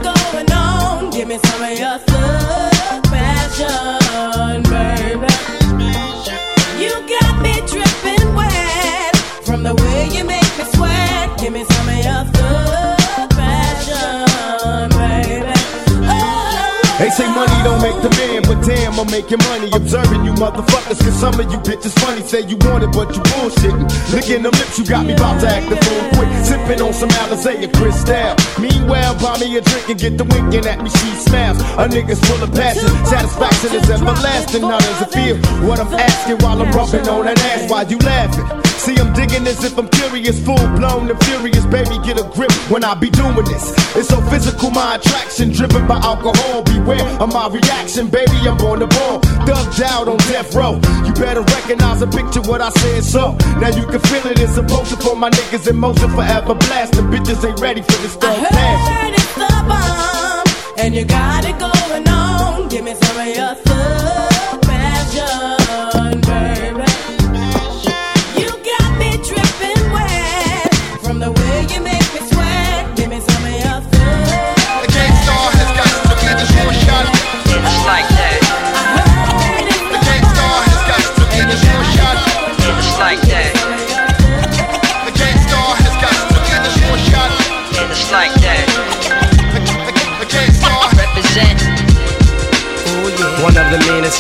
say 17.20 17.28
money 17.36 17.60
don't 17.68 17.82
make 17.84 18.00
the 18.00 18.12
man, 18.16 18.40
but 18.48 18.60
damn, 18.64 18.96
I'm 18.96 19.10
making 19.12 19.44
money. 19.52 19.68
Observing 19.76 20.24
you 20.24 20.32
motherfuckers, 20.40 21.00
cause 21.04 21.18
some 21.20 21.36
of 21.36 21.52
you 21.52 21.60
bitches 21.60 21.92
funny. 22.00 22.24
Say 22.24 22.48
you 22.48 22.56
want 22.64 22.84
it, 22.88 22.92
but 22.96 23.12
you 23.12 23.22
bullshitting. 23.36 23.88
Licking 24.16 24.44
them 24.44 24.56
lips, 24.56 24.80
you 24.80 24.86
got 24.86 25.04
me 25.06 25.14
about 25.14 25.42
to 25.42 25.48
act 25.48 25.68
the 25.68 25.76
fool 25.84 26.04
quick. 26.16 26.32
Sipping 26.48 26.82
on 26.82 26.94
some 26.94 27.12
Alizé 27.22 27.60
and 27.60 27.74
Cristal. 27.76 28.32
Meanwhile, 28.64 29.20
buy 29.20 29.36
me 29.40 29.58
a 29.58 29.62
drink 29.62 29.90
and 29.92 30.00
get 30.00 30.18
the 30.18 30.24
winking 30.32 30.66
at 30.66 30.80
me. 30.82 30.90
She 30.90 31.10
smiles. 31.28 31.60
A 31.76 31.84
nigga's 31.92 32.22
full 32.24 32.42
of 32.42 32.52
passion. 32.56 32.88
Satisfaction 33.06 33.72
is 33.76 33.90
everlasting. 33.90 34.64
How 34.64 34.80
does 34.80 35.02
it 35.04 35.12
feel? 35.12 35.36
What 35.68 35.80
I'm 35.80 35.92
asking 35.92 36.40
while 36.40 36.62
I'm 36.62 36.72
rubbing 36.72 37.08
on 37.10 37.26
that 37.26 37.40
ass, 37.52 37.70
why 37.70 37.84
you 37.84 38.00
laughing? 38.00 38.48
See, 38.90 38.98
I'm 38.98 39.14
digging 39.14 39.46
as 39.46 39.64
if 39.64 39.78
I'm 39.78 39.88
curious, 39.90 40.44
full 40.44 40.58
blown 40.78 41.12
and 41.12 41.24
furious. 41.26 41.64
Baby, 41.68 42.00
get 42.04 42.20
a 42.20 42.24
grip 42.34 42.52
when 42.72 42.84
I 42.84 42.96
be 42.96 43.12
doing 43.12 43.46
this. 43.46 43.70
It's 43.96 44.10
so 44.10 44.20
physical, 44.32 44.72
my 44.72 44.96
attraction, 44.96 45.52
driven 45.52 45.86
by 45.86 45.98
alcohol. 45.98 46.64
Beware 46.64 47.06
of 47.22 47.32
my 47.32 47.48
reaction, 47.50 48.08
baby. 48.08 48.38
I'm 48.50 48.58
born 48.58 48.80
to 48.80 48.88
ball, 48.88 49.20
thugged 49.46 49.82
out 49.82 50.08
on 50.08 50.18
death 50.34 50.56
row. 50.56 50.82
You 51.06 51.14
better 51.14 51.42
recognize 51.42 52.02
and 52.02 52.12
picture 52.12 52.42
what 52.42 52.62
I 52.62 52.70
said. 52.82 53.04
So 53.04 53.38
now 53.62 53.70
you 53.70 53.86
can 53.86 54.00
feel 54.00 54.26
it. 54.26 54.40
It's 54.40 54.58
a 54.58 54.64
potion 54.64 54.98
for 54.98 55.16
my 55.16 55.30
niggas 55.30 55.70
in 55.70 55.78
motion, 55.78 56.10
forever 56.10 56.56
blasting. 56.56 57.06
Bitches 57.14 57.48
ain't 57.48 57.60
ready 57.60 57.84
for 57.84 57.98
this 58.02 58.16
thug 58.16 58.36
passion. 58.38 58.58
heard 58.58 59.14
it's 59.14 59.36
the 59.36 59.52
bomb, 59.70 60.80
and 60.80 60.96
you 60.96 61.06
got 61.06 61.46
it 61.46 61.60
going 61.60 62.08
on. 62.08 62.70
Give 62.70 62.84
me 62.84 62.96
some 62.96 63.20
of 63.20 63.28
your 63.28 63.54
thug 63.54 64.29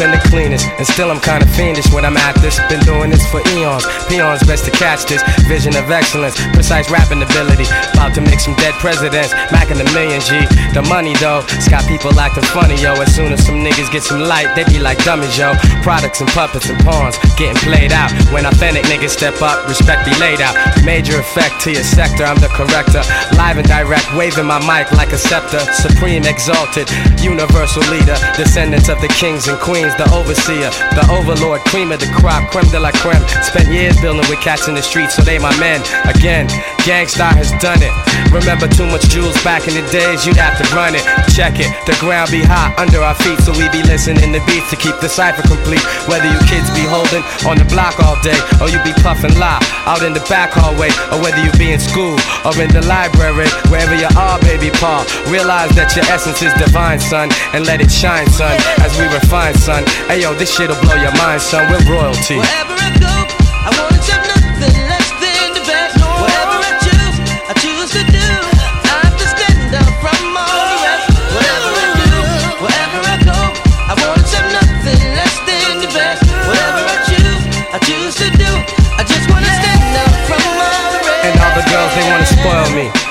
and 0.02 0.14
the 0.14 0.22
cleanest, 0.30 0.68
and 0.78 0.88
still 0.88 1.12
I'm 1.12 1.20
kinda 1.20 1.46
fiendish 1.56 1.92
when 1.92 2.06
I'm 2.06 2.18
at 2.18 2.36
this. 2.42 2.60
Been 2.70 2.80
doing 2.82 3.10
this 3.10 3.26
for 3.28 3.42
eons. 3.56 3.86
Peons 4.08 4.44
best 4.44 4.66
to 4.66 4.72
catch 4.72 5.06
this 5.06 5.22
vision 5.48 5.76
of 5.76 5.92
excellence, 5.92 6.36
precise 6.54 6.90
rapping 6.90 7.22
ability. 7.22 7.66
About 7.94 8.14
to 8.16 8.22
make 8.22 8.40
some 8.40 8.56
dead 8.56 8.74
presidents, 8.76 9.34
macking 9.52 9.78
the 9.78 9.88
million 9.92 10.22
G. 10.22 10.46
The 10.74 10.82
money 10.84 11.14
though, 11.20 11.44
it's 11.56 11.68
got 11.68 11.86
people 11.88 12.12
acting 12.20 12.44
funny 12.56 12.76
yo. 12.82 12.94
As 13.02 13.14
soon 13.16 13.32
as 13.32 13.46
some 13.46 13.64
niggas 13.64 13.92
get 13.92 14.04
some 14.04 14.22
light, 14.22 14.56
they 14.56 14.64
be 14.66 14.80
like 14.80 15.04
dummies 15.04 15.38
yo. 15.38 15.54
Products 15.84 16.22
and 16.22 16.30
puppets 16.30 16.70
and 16.70 16.80
pawns 16.86 17.18
getting 17.38 17.60
played 17.62 17.92
out. 17.92 18.12
When 18.32 18.46
authentic 18.46 18.86
niggas 18.86 19.12
step 19.12 19.42
up, 19.42 19.68
respect 19.68 20.06
be 20.06 20.16
laid 20.20 20.42
out. 20.42 20.56
Major 20.84 21.20
effect 21.20 21.62
to 21.64 21.72
your 21.72 21.84
sector, 21.84 22.24
I'm 22.24 22.40
the 22.40 22.50
corrector. 22.50 23.04
Live 23.36 23.58
and 23.58 23.68
direct, 23.68 24.08
waving 24.16 24.46
my 24.46 24.60
mic 24.64 24.92
like 24.94 25.12
a 25.12 25.18
scepter. 25.18 25.60
Supreme 25.74 26.24
exalted, 26.26 26.90
universal 27.22 27.84
leader, 27.92 28.16
descendants 28.36 28.90
of 28.90 29.02
the 29.02 29.08
kings 29.10 29.48
and 29.48 29.60
queens, 29.60 29.89
the 29.96 30.10
overseer, 30.14 30.70
the 30.98 31.06
overlord, 31.10 31.62
cream 31.72 31.92
of 31.92 32.00
the 32.00 32.12
crop, 32.18 32.52
creme 32.52 32.70
de 32.70 32.80
la 32.80 32.92
creme. 32.92 33.24
Spent 33.44 33.72
years 33.72 34.00
building 34.02 34.26
with 34.30 34.40
cats 34.42 34.68
in 34.68 34.76
the 34.76 34.82
streets, 34.82 35.16
so 35.16 35.22
they 35.22 35.40
my 35.40 35.56
men. 35.60 35.82
Again, 36.06 36.48
Gang 36.90 37.06
Starr 37.06 37.38
has 37.38 37.54
done 37.62 37.78
it. 37.86 37.94
Remember 38.34 38.66
too 38.66 38.90
much 38.90 39.06
jewels 39.14 39.38
back 39.46 39.70
in 39.70 39.78
the 39.78 39.86
days, 39.94 40.26
you'd 40.26 40.42
have 40.42 40.58
to 40.58 40.66
run 40.74 40.98
it. 40.98 41.06
Check 41.38 41.62
it, 41.62 41.70
the 41.86 41.94
ground 42.02 42.34
be 42.34 42.42
hot 42.42 42.74
under 42.82 42.98
our 43.06 43.14
feet, 43.22 43.38
so 43.46 43.54
we 43.54 43.70
be 43.70 43.86
listening 43.86 44.34
to 44.34 44.42
beats 44.50 44.74
to 44.74 44.78
keep 44.82 44.98
the 44.98 45.06
cipher 45.06 45.46
complete. 45.46 45.86
Whether 46.10 46.26
you 46.26 46.42
kids 46.50 46.66
be 46.74 46.82
holding 46.90 47.22
on 47.46 47.62
the 47.62 47.68
block 47.70 48.02
all 48.02 48.18
day, 48.26 48.34
or 48.58 48.74
you 48.74 48.82
be 48.82 48.90
puffing 49.06 49.38
lie 49.38 49.62
out 49.86 50.02
in 50.02 50.18
the 50.18 50.26
back 50.26 50.50
hallway, 50.50 50.90
or 51.14 51.22
whether 51.22 51.38
you 51.38 51.54
be 51.62 51.70
in 51.70 51.78
school 51.78 52.18
or 52.42 52.58
in 52.58 52.74
the 52.74 52.82
library, 52.90 53.46
wherever 53.70 53.94
you 53.94 54.10
are, 54.18 54.42
baby 54.42 54.74
Paul. 54.82 55.06
Realize 55.30 55.70
that 55.78 55.94
your 55.94 56.10
essence 56.10 56.42
is 56.42 56.50
divine, 56.58 56.98
son, 56.98 57.30
and 57.54 57.70
let 57.70 57.86
it 57.86 57.94
shine, 57.94 58.26
son, 58.34 58.58
as 58.82 58.98
we 58.98 59.06
refine, 59.14 59.54
son. 59.62 59.86
Hey 60.10 60.26
yo, 60.26 60.34
this 60.34 60.50
shit'll 60.50 60.74
blow 60.82 60.98
your 60.98 61.14
mind, 61.22 61.38
son. 61.38 61.70
We're 61.70 61.86
royalty. 61.86 62.42
Wherever 62.42 62.74
I 62.82 62.90
go, 62.98 63.19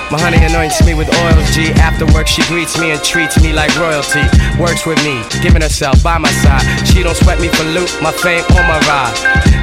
My 0.09 0.17
honey 0.17 0.41
anoints 0.41 0.81
me 0.89 0.97
with 0.97 1.13
oils, 1.21 1.53
G. 1.53 1.69
After 1.85 2.09
work, 2.17 2.25
she 2.25 2.41
greets 2.49 2.81
me 2.81 2.97
and 2.97 3.01
treats 3.05 3.37
me 3.45 3.53
like 3.53 3.69
royalty. 3.77 4.25
Works 4.57 4.89
with 4.89 4.97
me, 5.05 5.21
giving 5.45 5.61
herself 5.61 6.01
by 6.03 6.17
my 6.17 6.33
side. 6.41 6.65
She 6.89 7.05
don't 7.05 7.13
sweat 7.13 7.37
me 7.45 7.53
for 7.53 7.69
loot, 7.77 7.93
my 8.01 8.09
fame 8.09 8.41
or 8.57 8.65
my 8.65 8.81
ride. 8.89 9.13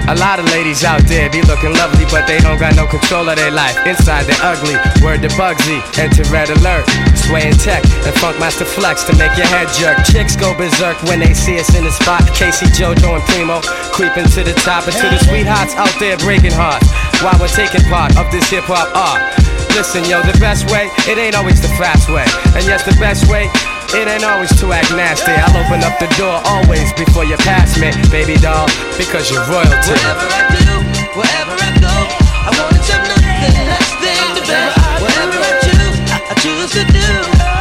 A 0.05 0.13
lot 0.21 0.37
of 0.37 0.45
ladies 0.53 0.85
out 0.85 1.01
there 1.09 1.33
be 1.33 1.41
looking 1.49 1.73
lovely, 1.73 2.05
but 2.13 2.29
they 2.29 2.37
don't 2.45 2.61
got 2.61 2.77
no 2.77 2.85
control 2.85 3.25
of 3.25 3.41
their 3.41 3.49
life. 3.49 3.73
Inside, 3.89 4.29
they're 4.29 4.45
ugly. 4.45 4.77
Word 5.01 5.25
to 5.25 5.33
Bugsy, 5.33 5.81
enter 5.97 6.21
red 6.29 6.53
alert. 6.61 6.85
Swaying 7.25 7.57
tech 7.57 7.81
and 8.05 8.13
Funkmaster 8.21 8.69
Flex 8.69 9.01
to 9.09 9.17
make 9.17 9.33
your 9.33 9.49
head 9.49 9.65
jerk. 9.73 9.97
Chicks 10.05 10.37
go 10.37 10.53
berserk 10.53 11.01
when 11.09 11.17
they 11.17 11.33
see 11.33 11.57
us 11.57 11.73
in 11.73 11.83
the 11.83 11.91
spot. 11.91 12.21
K-Ci, 12.37 12.69
JoJo, 12.77 13.17
and 13.17 13.25
Primo 13.33 13.65
creeping 13.89 14.29
to 14.37 14.45
the 14.45 14.53
top. 14.61 14.85
And 14.85 14.93
to 14.93 15.09
the 15.09 15.17
sweethearts 15.25 15.73
out 15.73 15.89
there 15.97 16.17
breaking 16.21 16.53
hearts 16.53 16.85
while 17.25 17.33
we're 17.41 17.49
taking 17.49 17.81
part 17.89 18.13
of 18.13 18.29
this 18.29 18.45
hip 18.53 18.69
hop 18.69 18.93
art. 18.93 19.25
Listen, 19.73 20.05
yo, 20.07 20.21
the 20.23 20.34
best 20.39 20.69
way, 20.71 20.89
it 21.07 21.17
ain't 21.17 21.35
always 21.35 21.61
the 21.61 21.71
fast 21.79 22.09
way. 22.09 22.25
And 22.55 22.65
yes, 22.65 22.83
the 22.83 22.95
best 22.99 23.29
way, 23.29 23.49
it 23.93 24.07
ain't 24.07 24.23
always 24.23 24.51
to 24.59 24.71
act 24.73 24.91
nasty. 24.91 25.31
I'll 25.31 25.55
open 25.55 25.83
up 25.83 25.99
the 25.99 26.09
door 26.17 26.41
always 26.45 26.91
before 26.93 27.25
you 27.25 27.37
pass 27.37 27.77
me, 27.79 27.91
baby 28.11 28.35
doll, 28.37 28.67
because 28.97 29.31
you're 29.31 29.45
royalty. 29.47 29.95
Whatever 29.95 30.27
I 30.29 30.43
do, 30.51 30.71
wherever 31.15 31.55
I 31.55 31.71
go, 31.79 31.95
I 32.43 32.49
wanna 32.57 32.79
jump 32.83 33.03
nothing 33.07 33.55
less 33.69 33.89
than 34.03 34.25
the 34.35 34.43
best. 34.45 34.75
Whatever 35.01 35.37
I 35.39 35.51
choose, 35.63 35.97
I 36.11 36.33
choose 36.43 36.71
to 36.71 36.83
do. 36.91 37.54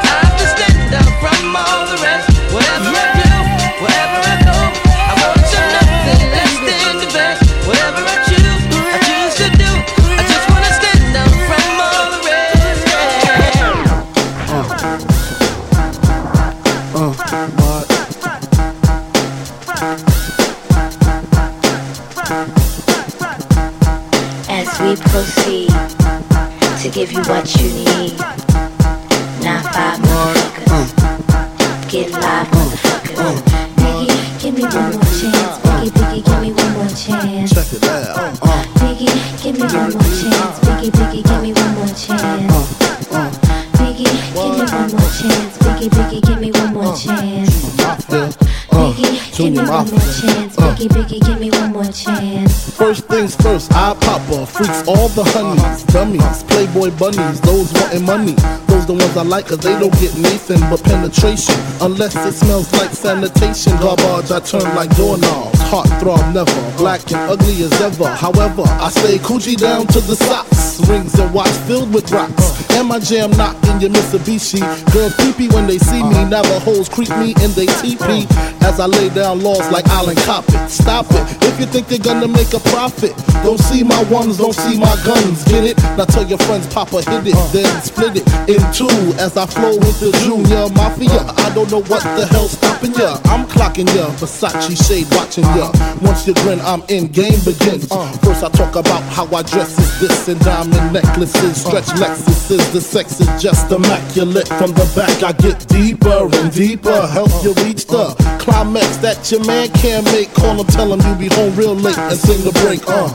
All 54.87 55.09
the 55.09 55.25
honeys, 55.25 55.85
dummies, 55.85 56.43
playboy 56.45 56.91
bunnies, 56.99 57.41
those 57.41 57.73
wanting 57.73 58.05
money. 58.05 58.35
Those 58.67 58.87
the 58.87 58.93
ones 58.93 59.17
I 59.17 59.23
like, 59.23 59.47
cause 59.47 59.59
they 59.59 59.79
don't 59.79 59.95
get 60.01 60.17
Nathan 60.19 60.61
but 60.71 60.83
penetration. 60.83 61.57
Unless 61.81 62.17
it 62.17 62.33
smells 62.33 62.73
like 62.73 62.91
sanitation. 62.91 63.73
Garbage, 63.79 64.31
I 64.31 64.41
turn 64.41 64.65
like 64.75 64.95
doorknobs. 64.97 65.54
Heart 65.75 65.89
throb 65.99 66.33
never, 66.33 66.77
black 66.79 67.01
and 67.11 67.29
ugly 67.29 67.65
as 67.65 67.73
ever. 67.81 68.07
However, 68.07 68.63
I 68.63 68.91
stay 68.91 69.19
Coogi 69.19 69.57
down 69.57 69.89
to 69.89 69.99
the 69.99 70.15
socks. 70.15 70.79
Rings 70.89 71.19
and 71.19 71.35
watch 71.35 71.51
filled 71.67 71.93
with 71.93 72.13
rocks. 72.13 72.71
And 72.71 72.87
my 72.87 73.01
jam 73.01 73.31
knocked 73.33 73.67
in 73.67 73.81
your 73.81 73.91
Mitsubishi. 73.91 74.63
Girls 74.93 75.17
creepy 75.17 75.49
when 75.49 75.67
they 75.67 75.79
see 75.79 76.03
me. 76.03 76.11
now 76.31 76.43
the 76.43 76.61
Navajos 76.63 76.89
creep 76.89 77.11
me 77.19 77.35
and 77.43 77.51
they 77.59 77.67
teepee. 77.83 78.27
As 78.63 78.79
I 78.79 78.87
lay 78.87 79.09
down 79.11 79.43
laws 79.43 79.69
like 79.71 79.87
Island 79.89 80.19
Coppet. 80.19 80.71
Stop 80.71 81.07
it. 81.11 81.27
If 81.43 81.59
you 81.59 81.67
think 81.67 81.89
they're 81.89 81.99
gonna 81.99 82.29
make 82.29 82.55
a 82.55 82.61
profit, 82.71 83.15
don't 83.43 83.59
see 83.59 83.83
my 83.83 84.03
ones, 84.05 84.39
don't 84.39 84.55
see 84.55 84.79
my 84.79 84.95
guns. 85.05 85.45
Get 85.45 85.65
it? 85.65 85.77
Now 85.99 86.05
tell 86.05 86.27
your 86.27 86.39
friends, 86.39 86.73
Papa 86.73 87.03
hit 87.03 87.27
it, 87.27 87.39
then 87.53 87.83
split 87.83 88.17
it 88.17 88.27
in 88.47 88.63
two. 88.73 88.91
As 89.19 89.37
I 89.37 89.47
flow 89.47 89.77
with 89.77 89.99
the 89.99 90.11
Junior 90.23 90.69
Mafia. 90.75 91.23
I 91.45 91.55
don't 91.55 91.71
know 91.71 91.83
what 91.83 92.03
the 92.19 92.27
hell's 92.27 92.53
stopping 92.53 92.95
ya. 92.95 93.19
I'm 93.27 93.47
clocking 93.47 93.87
ya. 93.95 94.11
Versace 94.19 94.75
shade 94.87 95.07
watching 95.15 95.45
ya. 95.55 95.64
Once 96.03 96.27
you 96.27 96.35
grin, 96.35 96.61
I'm 96.61 96.83
in. 96.89 97.09
Game 97.09 97.39
begins. 97.45 97.87
First 98.25 98.43
I 98.43 98.51
talk 98.51 98.77
about 98.77 99.03
how 99.05 99.27
I 99.27 99.43
dress 99.43 99.79
is 99.79 100.01
this 100.01 100.29
and 100.29 100.41
diamond 100.41 100.93
necklaces, 100.93 101.61
stretch 101.65 101.87
Lexuses. 102.01 102.73
The 102.73 102.81
sex 102.81 103.21
is 103.21 103.43
just 103.43 103.71
immaculate. 103.71 104.49
From 104.49 104.73
the 104.73 104.91
back 104.97 105.23
I 105.23 105.33
get 105.33 105.67
deeper 105.69 106.29
and 106.33 106.53
deeper. 106.53 107.07
Help 107.09 107.31
you 107.43 107.53
reach 107.65 107.87
the 107.87 108.15
climax 108.41 108.97
that 108.99 109.31
your 109.31 109.45
man 109.45 109.69
can't 109.71 110.05
make. 110.07 110.33
Call 110.35 110.57
him, 110.57 110.67
tell 110.67 110.93
him 110.93 111.01
you 111.01 111.29
be 111.29 111.35
home 111.35 111.55
real 111.57 111.75
late 111.75 111.99
and 111.99 112.19
sing 112.19 112.43
the 112.45 112.53
break. 112.65 112.83
Uh. 112.89 113.15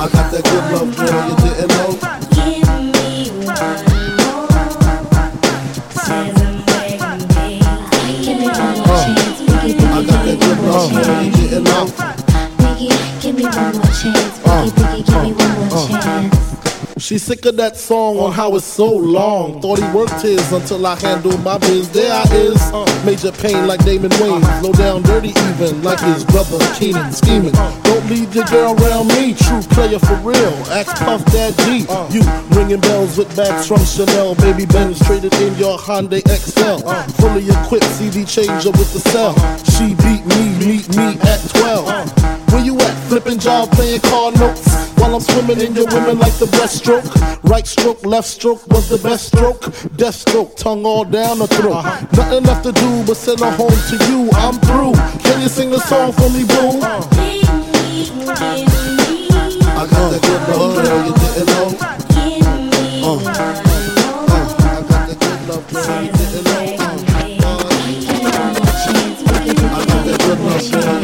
I 0.00 0.08
got 0.08 0.32
that 0.32 0.44
good 0.44 0.64
love, 0.72 0.96
girl, 0.96 1.28
you 1.28 1.36
didn't 1.36 1.68
know. 1.68 2.09
That 10.92 11.32
good 11.50 11.64
love, 11.64 11.96
girl, 11.96 12.78
you. 12.78 12.90
Biggie, 12.90 13.22
give 13.22 13.34
me 13.36 13.44
one 13.44 13.74
more 13.76 13.92
chance. 13.94 14.38
Biggie, 14.40 14.70
Biggie, 14.70 15.06
give 15.06 15.22
me 15.22 15.32
one 15.32 15.68
more 15.68 15.88
chance. 16.00 16.29
She 17.10 17.18
sick 17.18 17.44
of 17.46 17.56
that 17.56 17.76
song 17.76 18.20
on 18.20 18.30
how 18.30 18.54
it's 18.54 18.64
so 18.64 18.86
long. 18.86 19.60
Thought 19.60 19.80
he 19.82 19.90
worked 19.90 20.22
his 20.22 20.52
until 20.52 20.86
I 20.86 20.94
handled 20.94 21.42
my 21.42 21.58
biz. 21.58 21.90
There 21.90 22.06
I 22.06 22.22
is, 22.30 22.62
uh, 22.70 22.86
major 23.04 23.32
pain 23.32 23.66
like 23.66 23.84
Damon 23.84 24.12
Wayans. 24.22 24.62
Low 24.62 24.70
down 24.70 25.02
dirty 25.02 25.30
even 25.50 25.82
like 25.82 25.98
his 25.98 26.24
brother 26.24 26.58
Keenen 26.78 27.12
scheming. 27.12 27.50
Don't 27.82 28.06
leave 28.06 28.32
your 28.32 28.44
girl 28.44 28.78
around 28.78 29.08
me, 29.08 29.34
true 29.34 29.60
player 29.74 29.98
for 29.98 30.14
real. 30.22 30.54
Ask 30.70 30.94
Puff 31.02 31.24
Dad 31.32 31.58
G. 31.66 31.82
You 32.14 32.22
ringing 32.54 32.78
bells 32.78 33.18
with 33.18 33.34
bags 33.34 33.66
from 33.66 33.84
Chanel. 33.84 34.36
Baby 34.36 34.66
Benz 34.66 35.04
traded 35.04 35.34
in 35.42 35.56
your 35.56 35.78
Hyundai 35.78 36.22
Excel. 36.30 36.78
Fully 37.18 37.50
equipped 37.50 37.90
CD 37.98 38.24
changer 38.24 38.70
with 38.70 38.92
the 38.94 39.00
cell. 39.10 39.34
She 39.66 39.98
beat 39.98 40.24
me, 40.30 40.54
meet 40.64 40.86
me 40.94 41.18
at 41.26 41.42
12. 41.58 42.52
Where 42.52 42.64
you 42.64 42.78
at? 42.78 42.99
Flipping 43.30 43.44
job, 43.44 43.70
playing 43.70 44.00
car 44.00 44.32
notes. 44.32 44.66
While 44.98 45.14
I'm 45.14 45.20
swimming 45.20 45.60
in 45.60 45.72
your 45.76 45.86
women 45.86 46.18
like 46.18 46.32
the 46.40 46.46
breaststroke. 46.46 47.06
Right 47.48 47.64
stroke, 47.64 48.04
left 48.04 48.26
stroke 48.26 48.66
was 48.66 48.88
the 48.88 48.98
best 48.98 49.28
stroke. 49.28 49.72
Death 49.94 50.16
stroke, 50.16 50.56
tongue 50.56 50.84
all 50.84 51.04
down 51.04 51.38
the 51.38 51.46
throat. 51.46 51.84
Nothing 52.12 52.42
left 52.42 52.64
to 52.64 52.72
do 52.72 53.04
but 53.06 53.16
send 53.16 53.38
her 53.38 53.52
home 53.52 53.70
to 53.70 53.96
you. 54.10 54.28
I'm 54.32 54.54
through. 54.66 54.94
Can 55.22 55.42
you 55.42 55.48
sing 55.48 55.72
a 55.72 55.78
song 55.78 56.10
for 56.10 56.28
me, 56.30 56.42
boo? 56.42 56.82
I 56.82 57.06
got 59.86 60.10
that 60.10 60.22
good 60.26 60.48
love, 60.50 60.74
girl, 60.74 61.06
you 61.06 61.14
didn't 61.14 61.46
know. 61.46 61.70
Uh, 63.06 63.14
uh, 63.14 63.38
I 64.26 64.82
got 64.88 65.06
that 65.06 65.18
good 65.20 65.40
love, 65.46 65.64
girl, 65.70 66.02
you 66.02 66.10
didn't 66.10 66.44
know. 66.46 66.66
I 69.70 69.86
got 69.86 70.02
that 70.04 70.18
good 70.18 70.40
love, 70.40 70.66
girl, 70.72 70.99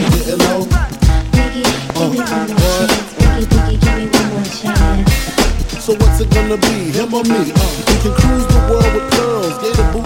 gonna 6.56 6.74
be, 6.74 6.92
him 6.92 7.14
or 7.14 7.22
me? 7.24 7.52
Uh. 7.52 7.84
We 7.86 7.94
can 8.00 8.14
cruise 8.14 8.46
the 8.46 8.58
world 8.70 8.94
with 8.94 9.10
pearls, 9.12 9.58
gator 9.58 9.92
boots 9.92 10.05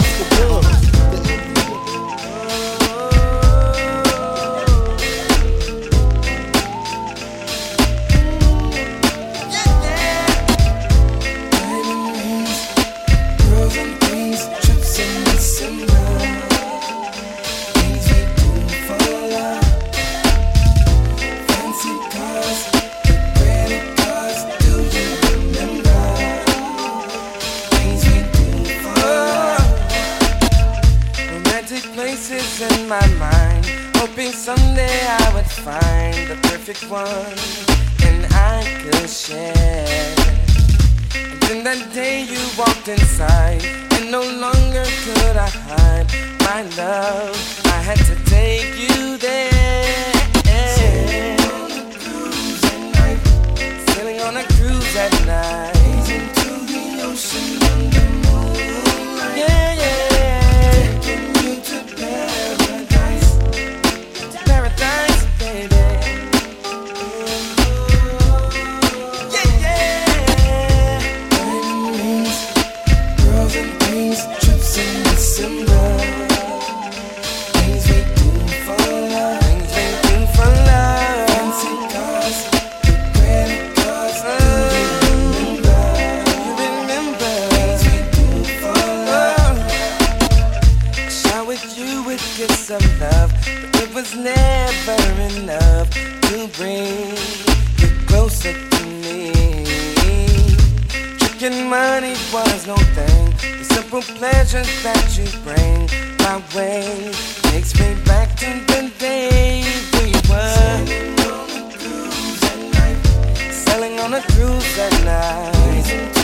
at 114.77 115.03
night. 115.03 116.20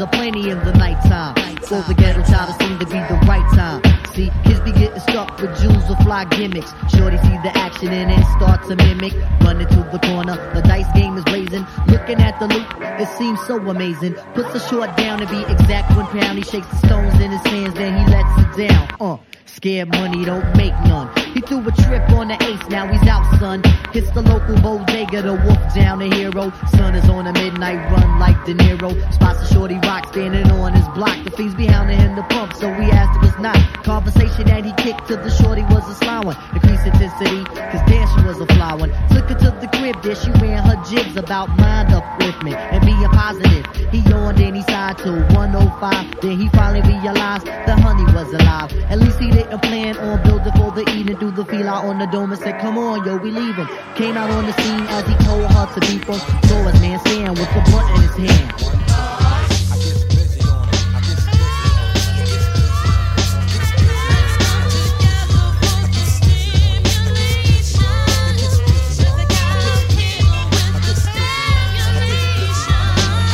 Activities 0.00 0.40
aplenty 0.40 0.50
in 0.50 0.58
the 0.64 0.72
nighttime. 0.78 1.62
So 1.62 1.80
the 1.82 1.94
ghetto 1.94 2.22
time 2.22 2.52
seem 2.60 2.78
to 2.78 2.86
be 2.86 2.92
the 2.92 3.18
right 3.26 3.46
time. 3.54 3.82
See, 4.14 4.30
kids 4.44 4.60
be 4.60 4.72
getting 4.72 5.00
stuck 5.00 5.40
with 5.40 5.58
jewels 5.60 5.88
or 5.90 5.96
fly 6.02 6.24
gimmicks. 6.24 6.72
Shorty 6.94 7.18
see 7.18 7.38
the 7.42 7.52
action 7.54 7.88
and 7.88 8.10
then 8.10 8.22
start 8.36 8.66
to 8.68 8.76
mimic. 8.76 9.14
Running 9.40 9.68
to 9.68 9.88
the 9.92 9.98
corner, 9.98 10.36
the 10.54 10.62
dice 10.62 10.90
game 10.94 11.16
is 11.16 11.24
blazing. 11.24 11.66
Looking 11.88 12.20
at 12.20 12.38
the 12.40 12.48
loot, 12.48 12.66
it 13.00 13.08
seems 13.18 13.40
so 13.46 13.56
amazing. 13.58 14.14
Puts 14.34 14.52
the 14.52 14.60
short 14.60 14.96
down 14.96 15.20
to 15.20 15.26
be 15.26 15.40
exact 15.52 15.96
one 15.96 16.06
pound. 16.06 16.38
He 16.38 16.44
shakes 16.44 16.68
the 16.68 16.86
stones 16.86 17.14
in 17.20 17.30
his 17.30 17.42
hands, 17.46 17.74
then 17.74 17.96
he 17.98 18.12
lets 18.12 18.58
it 18.58 18.68
down. 18.68 18.88
Uh. 19.00 19.16
Scared 19.46 19.88
money 19.90 20.24
don't 20.24 20.56
make 20.56 20.72
none. 20.86 21.08
He 21.34 21.40
threw 21.40 21.60
a 21.66 21.72
trip 21.72 22.08
on 22.10 22.28
the 22.28 22.34
ace, 22.42 22.68
now 22.68 22.88
he's 22.88 23.06
out, 23.06 23.24
son. 23.38 23.62
Hits 23.92 24.10
the 24.10 24.22
local 24.22 24.56
bodega 24.60 25.22
to 25.22 25.34
wolf 25.34 25.74
down 25.74 26.00
the 26.00 26.10
hero. 26.10 26.50
Son 26.74 26.94
is 26.94 27.08
on 27.08 27.26
a 27.26 27.32
midnight 27.32 27.78
run 27.90 28.18
like 28.18 28.44
De 28.44 28.54
Niro. 28.54 28.90
Spots 29.14 29.42
a 29.42 29.54
shorty 29.54 29.78
rock 29.86 30.08
standing 30.08 30.50
on 30.50 30.72
his 30.72 30.86
block. 30.88 31.16
The 31.22 31.30
fiends 31.30 31.54
be 31.54 31.66
hounding 31.66 31.98
him 31.98 32.16
to 32.16 32.22
pump, 32.24 32.54
so 32.54 32.68
we 32.68 32.90
asked 32.90 33.22
if 33.22 33.30
it's 33.30 33.38
not. 33.38 33.56
Conversation 33.84 34.46
that 34.46 34.64
he 34.64 34.72
kicked 34.74 35.06
to 35.06 35.16
the 35.16 35.30
shorty 35.30 35.62
was 35.70 35.88
a 35.88 35.94
sly 35.94 36.18
one. 36.20 36.36
Increased 36.52 36.86
intensity, 36.86 37.44
cause 37.44 37.82
damn 37.86 38.08
she 38.10 38.26
was 38.26 38.40
a 38.40 38.46
fly 38.54 38.74
one. 38.74 38.90
Took 39.10 39.28
her 39.30 39.38
to 39.38 39.50
the 39.60 39.68
crib, 39.78 40.02
there 40.02 40.16
she 40.16 40.30
ran 40.42 40.64
her 40.64 40.82
jibs 40.90 41.16
about 41.16 41.48
mind 41.58 41.90
upliftment 41.90 42.56
and 42.72 42.84
being 42.84 43.10
positive. 43.14 43.66
He 43.92 43.98
yawned 44.10 44.40
and 44.40 44.56
he 44.56 44.62
sighed 44.62 44.98
to 44.98 45.12
105. 45.34 46.20
Then 46.22 46.40
he 46.40 46.48
finally 46.50 46.82
realized 46.98 47.46
the 47.46 47.76
honey 47.76 48.04
was 48.14 48.32
alive. 48.34 48.72
At 48.90 48.98
least 48.98 49.18
he 49.20 49.30
didn't 49.30 49.62
plan 49.62 49.96
on 49.98 50.22
building 50.24 50.52
for 50.58 50.72
the 50.72 50.82
evening. 50.90 51.19
Threw 51.20 51.30
the 51.30 51.44
feel 51.44 51.68
out 51.68 51.84
on 51.84 51.98
the 51.98 52.06
dome 52.06 52.32
and 52.32 52.40
said, 52.40 52.58
Come 52.62 52.78
on, 52.78 53.04
yo, 53.04 53.18
we 53.18 53.30
leaving. 53.30 53.66
Came 53.94 54.16
out 54.16 54.30
on 54.30 54.46
the 54.46 54.52
scene 54.54 54.86
as 54.88 55.06
he 55.06 55.14
told 55.16 55.44
her 55.52 55.66
to 55.74 55.80
be 55.80 55.98
from. 55.98 56.18
His 56.18 56.80
man 56.80 56.98
stand 57.00 57.38
with 57.38 57.52
the 57.52 57.60
blunt 57.70 57.94
in 57.94 58.24
his 58.24 58.30
hand. 58.30 59.49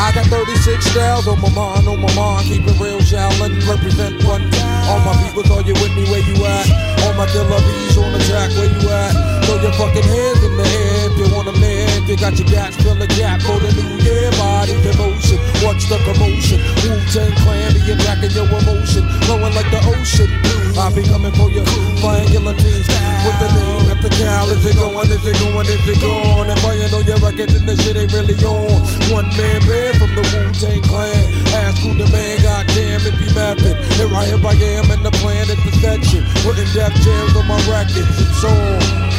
I 0.06 0.12
got 0.14 0.26
36 0.26 0.86
styles 0.86 1.26
on 1.26 1.40
my 1.42 1.50
mind, 1.50 1.88
on 1.88 1.98
my 1.98 2.14
mind. 2.14 2.46
Keep 2.46 2.62
it 2.62 2.78
real, 2.78 3.02
shallin', 3.02 3.58
represent 3.66 4.22
one. 4.22 4.46
All 4.86 5.02
my 5.02 5.18
people, 5.18 5.42
are 5.50 5.66
you 5.66 5.74
with 5.82 5.98
me 5.98 6.06
where 6.06 6.22
you 6.22 6.38
at? 6.46 6.70
All 7.02 7.12
my 7.18 7.26
killer 7.26 7.58
on 7.58 8.12
the 8.14 8.22
track, 8.30 8.54
where 8.54 8.70
you 8.70 8.86
at? 8.86 9.10
Throw 9.42 9.58
your 9.58 9.74
fucking 9.74 10.06
hands 10.06 10.42
in 10.46 10.54
the 10.54 10.62
air 10.62 11.10
if 11.10 11.18
you 11.18 11.34
wanna 11.34 11.50
live. 11.58 11.90
If 12.06 12.08
you 12.08 12.16
got 12.22 12.38
your 12.38 12.46
gas, 12.46 12.76
fill 12.76 13.02
a 13.02 13.06
gap 13.18 13.42
for 13.42 13.58
the 13.58 13.74
new 13.74 13.98
year. 13.98 14.30
Body 14.38 14.78
devotion, 14.78 15.42
what's 15.66 15.88
the 15.90 15.98
commotion? 16.06 16.62
Wu-Tang 16.86 17.34
Clan 17.42 17.74
be 17.74 17.90
attacking 17.90 18.30
your 18.30 18.46
emotion, 18.46 19.02
flowing 19.26 19.54
like 19.58 19.70
the 19.74 19.82
ocean. 19.90 20.30
I 20.76 20.92
be 20.92 21.02
coming 21.08 21.32
for 21.32 21.48
your 21.48 21.64
triangular 22.04 22.52
teams 22.52 22.84
with 23.24 23.38
the 23.40 23.48
name 23.56 23.88
at 23.88 24.02
the 24.04 24.10
gal. 24.20 24.50
Is 24.52 24.60
it 24.66 24.76
going? 24.76 25.08
Is 25.08 25.24
it 25.24 25.38
going? 25.40 25.66
Is 25.66 25.88
it 25.88 26.00
gone? 26.04 26.50
If 26.50 26.64
I 26.64 26.74
ain't 26.76 26.92
on 26.92 27.04
your 27.08 27.16
record, 27.16 27.48
then 27.48 27.64
the 27.64 27.76
shit 27.80 27.96
ain't 27.96 28.12
really 28.12 28.36
on. 28.44 28.84
One 29.08 29.24
man 29.40 29.64
band 29.64 29.96
from 29.96 30.12
the 30.12 30.20
Wu-Tang 30.20 30.82
Clan. 30.84 31.32
Ask 31.64 31.80
who 31.80 31.96
the 31.96 32.04
man, 32.12 32.42
goddamn, 32.42 33.00
if 33.08 33.16
he 33.16 33.28
mapping. 33.32 33.76
Here 33.96 34.12
I 34.12 34.28
am, 34.28 34.44
I 34.44 34.52
am 34.76 34.90
in 34.92 35.02
the 35.02 35.12
planet 35.16 35.56
section. 35.80 36.20
Putting 36.44 36.68
death 36.76 36.92
jams 37.00 37.36
on 37.36 37.46
my 37.48 37.56
records. 37.72 38.12
It's 38.20 38.44
on. 38.44 39.15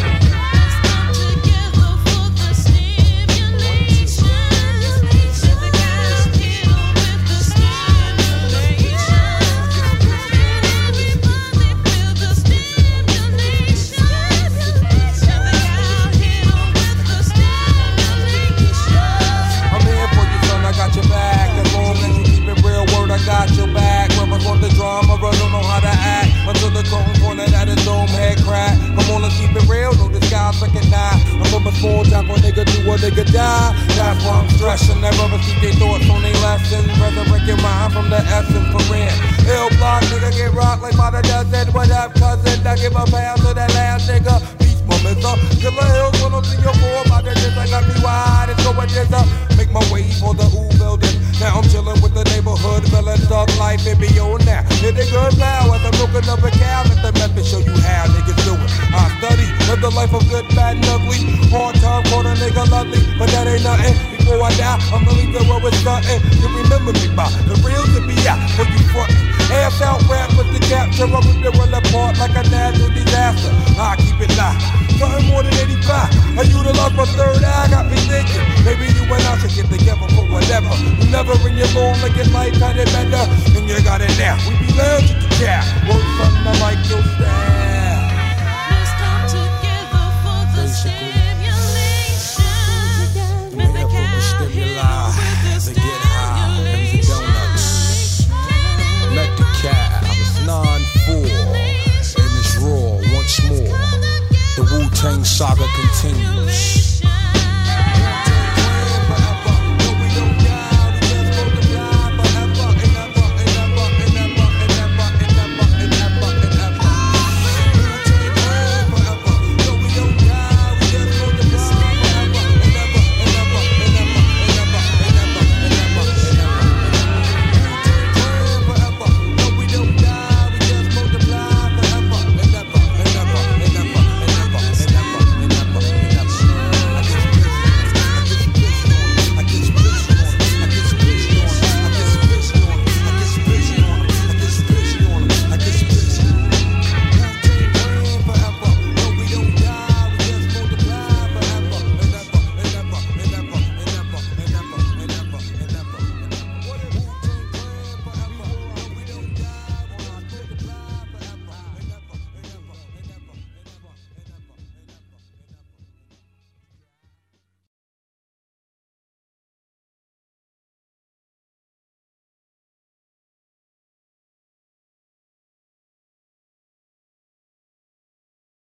From 37.97 38.09
the 38.13 38.21
essence 38.29 38.69
for 38.69 38.83
real. 38.93 39.09
Ill 39.49 39.69
block, 39.81 40.05
nigga 40.13 40.29
get 40.37 40.53
rocked 40.53 40.83
like 40.85 40.97
by 40.97 41.09
the 41.09 41.21
dozen. 41.25 41.73
What 41.73 41.89
up, 41.89 42.13
cousin? 42.13 42.61
I 42.61 42.75
give 42.77 42.93
a 42.93 43.03
pound 43.09 43.41
to 43.41 43.57
that 43.57 43.73
last 43.73 44.05
nigga. 44.09 44.37
Peace, 44.61 44.81
mama. 44.85 45.17
Killer 45.57 45.87
Hills, 45.97 46.21
103 46.21 47.09
by 47.09 47.25
the 47.25 47.33
I 47.33 47.65
got 47.73 47.83
me 47.89 47.95
wide. 48.05 48.53
It's 48.53 48.61
going 48.61 48.89
just 48.89 49.13
up. 49.13 49.25
Make 49.57 49.71
my 49.73 49.81
way 49.89 50.05
for 50.21 50.37
the 50.37 50.45
U 50.45 50.69
building. 50.77 51.17
Now 51.41 51.57
I'm 51.57 51.65
chilling 51.69 51.97
with 52.01 52.13
the 52.13 52.23
neighborhood, 52.33 52.85
feeling 52.85 53.21
thug 53.25 53.49
life 53.57 53.85
and 53.89 53.97
on 54.21 54.45
now. 54.45 54.61
Hit 54.77 54.93
the 54.93 55.05
good 55.09 55.33
power, 55.41 55.77
the 55.81 55.89
milking 55.97 56.29
of 56.29 56.43
a 56.45 56.51
cow. 56.53 56.85
Let 56.85 57.01
the 57.01 57.11
method 57.17 57.45
show 57.45 57.61
you 57.65 57.77
how 57.81 58.05
niggas 58.13 58.41
do 58.45 58.53
it. 58.53 58.71
I 58.93 59.09
study, 59.17 59.47
live 59.69 59.81
the 59.81 59.89
life 59.89 60.13
of 60.13 60.21
good, 60.29 60.45
bad, 60.53 60.77
and 60.77 60.85
ugly. 60.85 61.17
Hard 61.49 61.75
time, 61.81 62.03
call 62.13 62.25
a 62.25 62.33
nigga 62.37 62.69
lovely, 62.69 63.01
but 63.17 63.29
that 63.33 63.47
ain't 63.47 63.63
nothing. 63.63 64.06
Before 64.27 64.43
I 64.43 64.51
die, 64.59 64.75
I'ma 64.91 65.11
leave 65.15 65.31
the 65.31 65.39
world 65.47 65.63
with 65.63 65.73
something. 65.87 66.19
You 66.43 66.51
remember 66.51 66.91
me 66.91 67.07
by 67.15 67.31
the 67.47 67.55
real 67.63 67.79
to 67.95 68.03
be 68.03 68.11
out 68.27 68.43
for 68.59 68.67
you 68.67 68.83
frontin'. 68.91 69.15
Ass 69.55 69.79
out 69.79 70.03
rap 70.11 70.27
with 70.35 70.51
the 70.51 70.59
capture, 70.67 71.07
I 71.07 71.23
rip 71.23 71.39
the 71.47 71.55
world 71.55 71.71
apart 71.71 72.19
like 72.19 72.35
a 72.35 72.43
natural 72.51 72.91
disaster. 72.91 73.55
I 73.79 73.95
keep 73.95 74.19
it 74.19 74.27
live. 74.35 74.59
Nothing 74.99 75.31
more 75.31 75.47
than 75.47 75.55
85. 75.55 76.43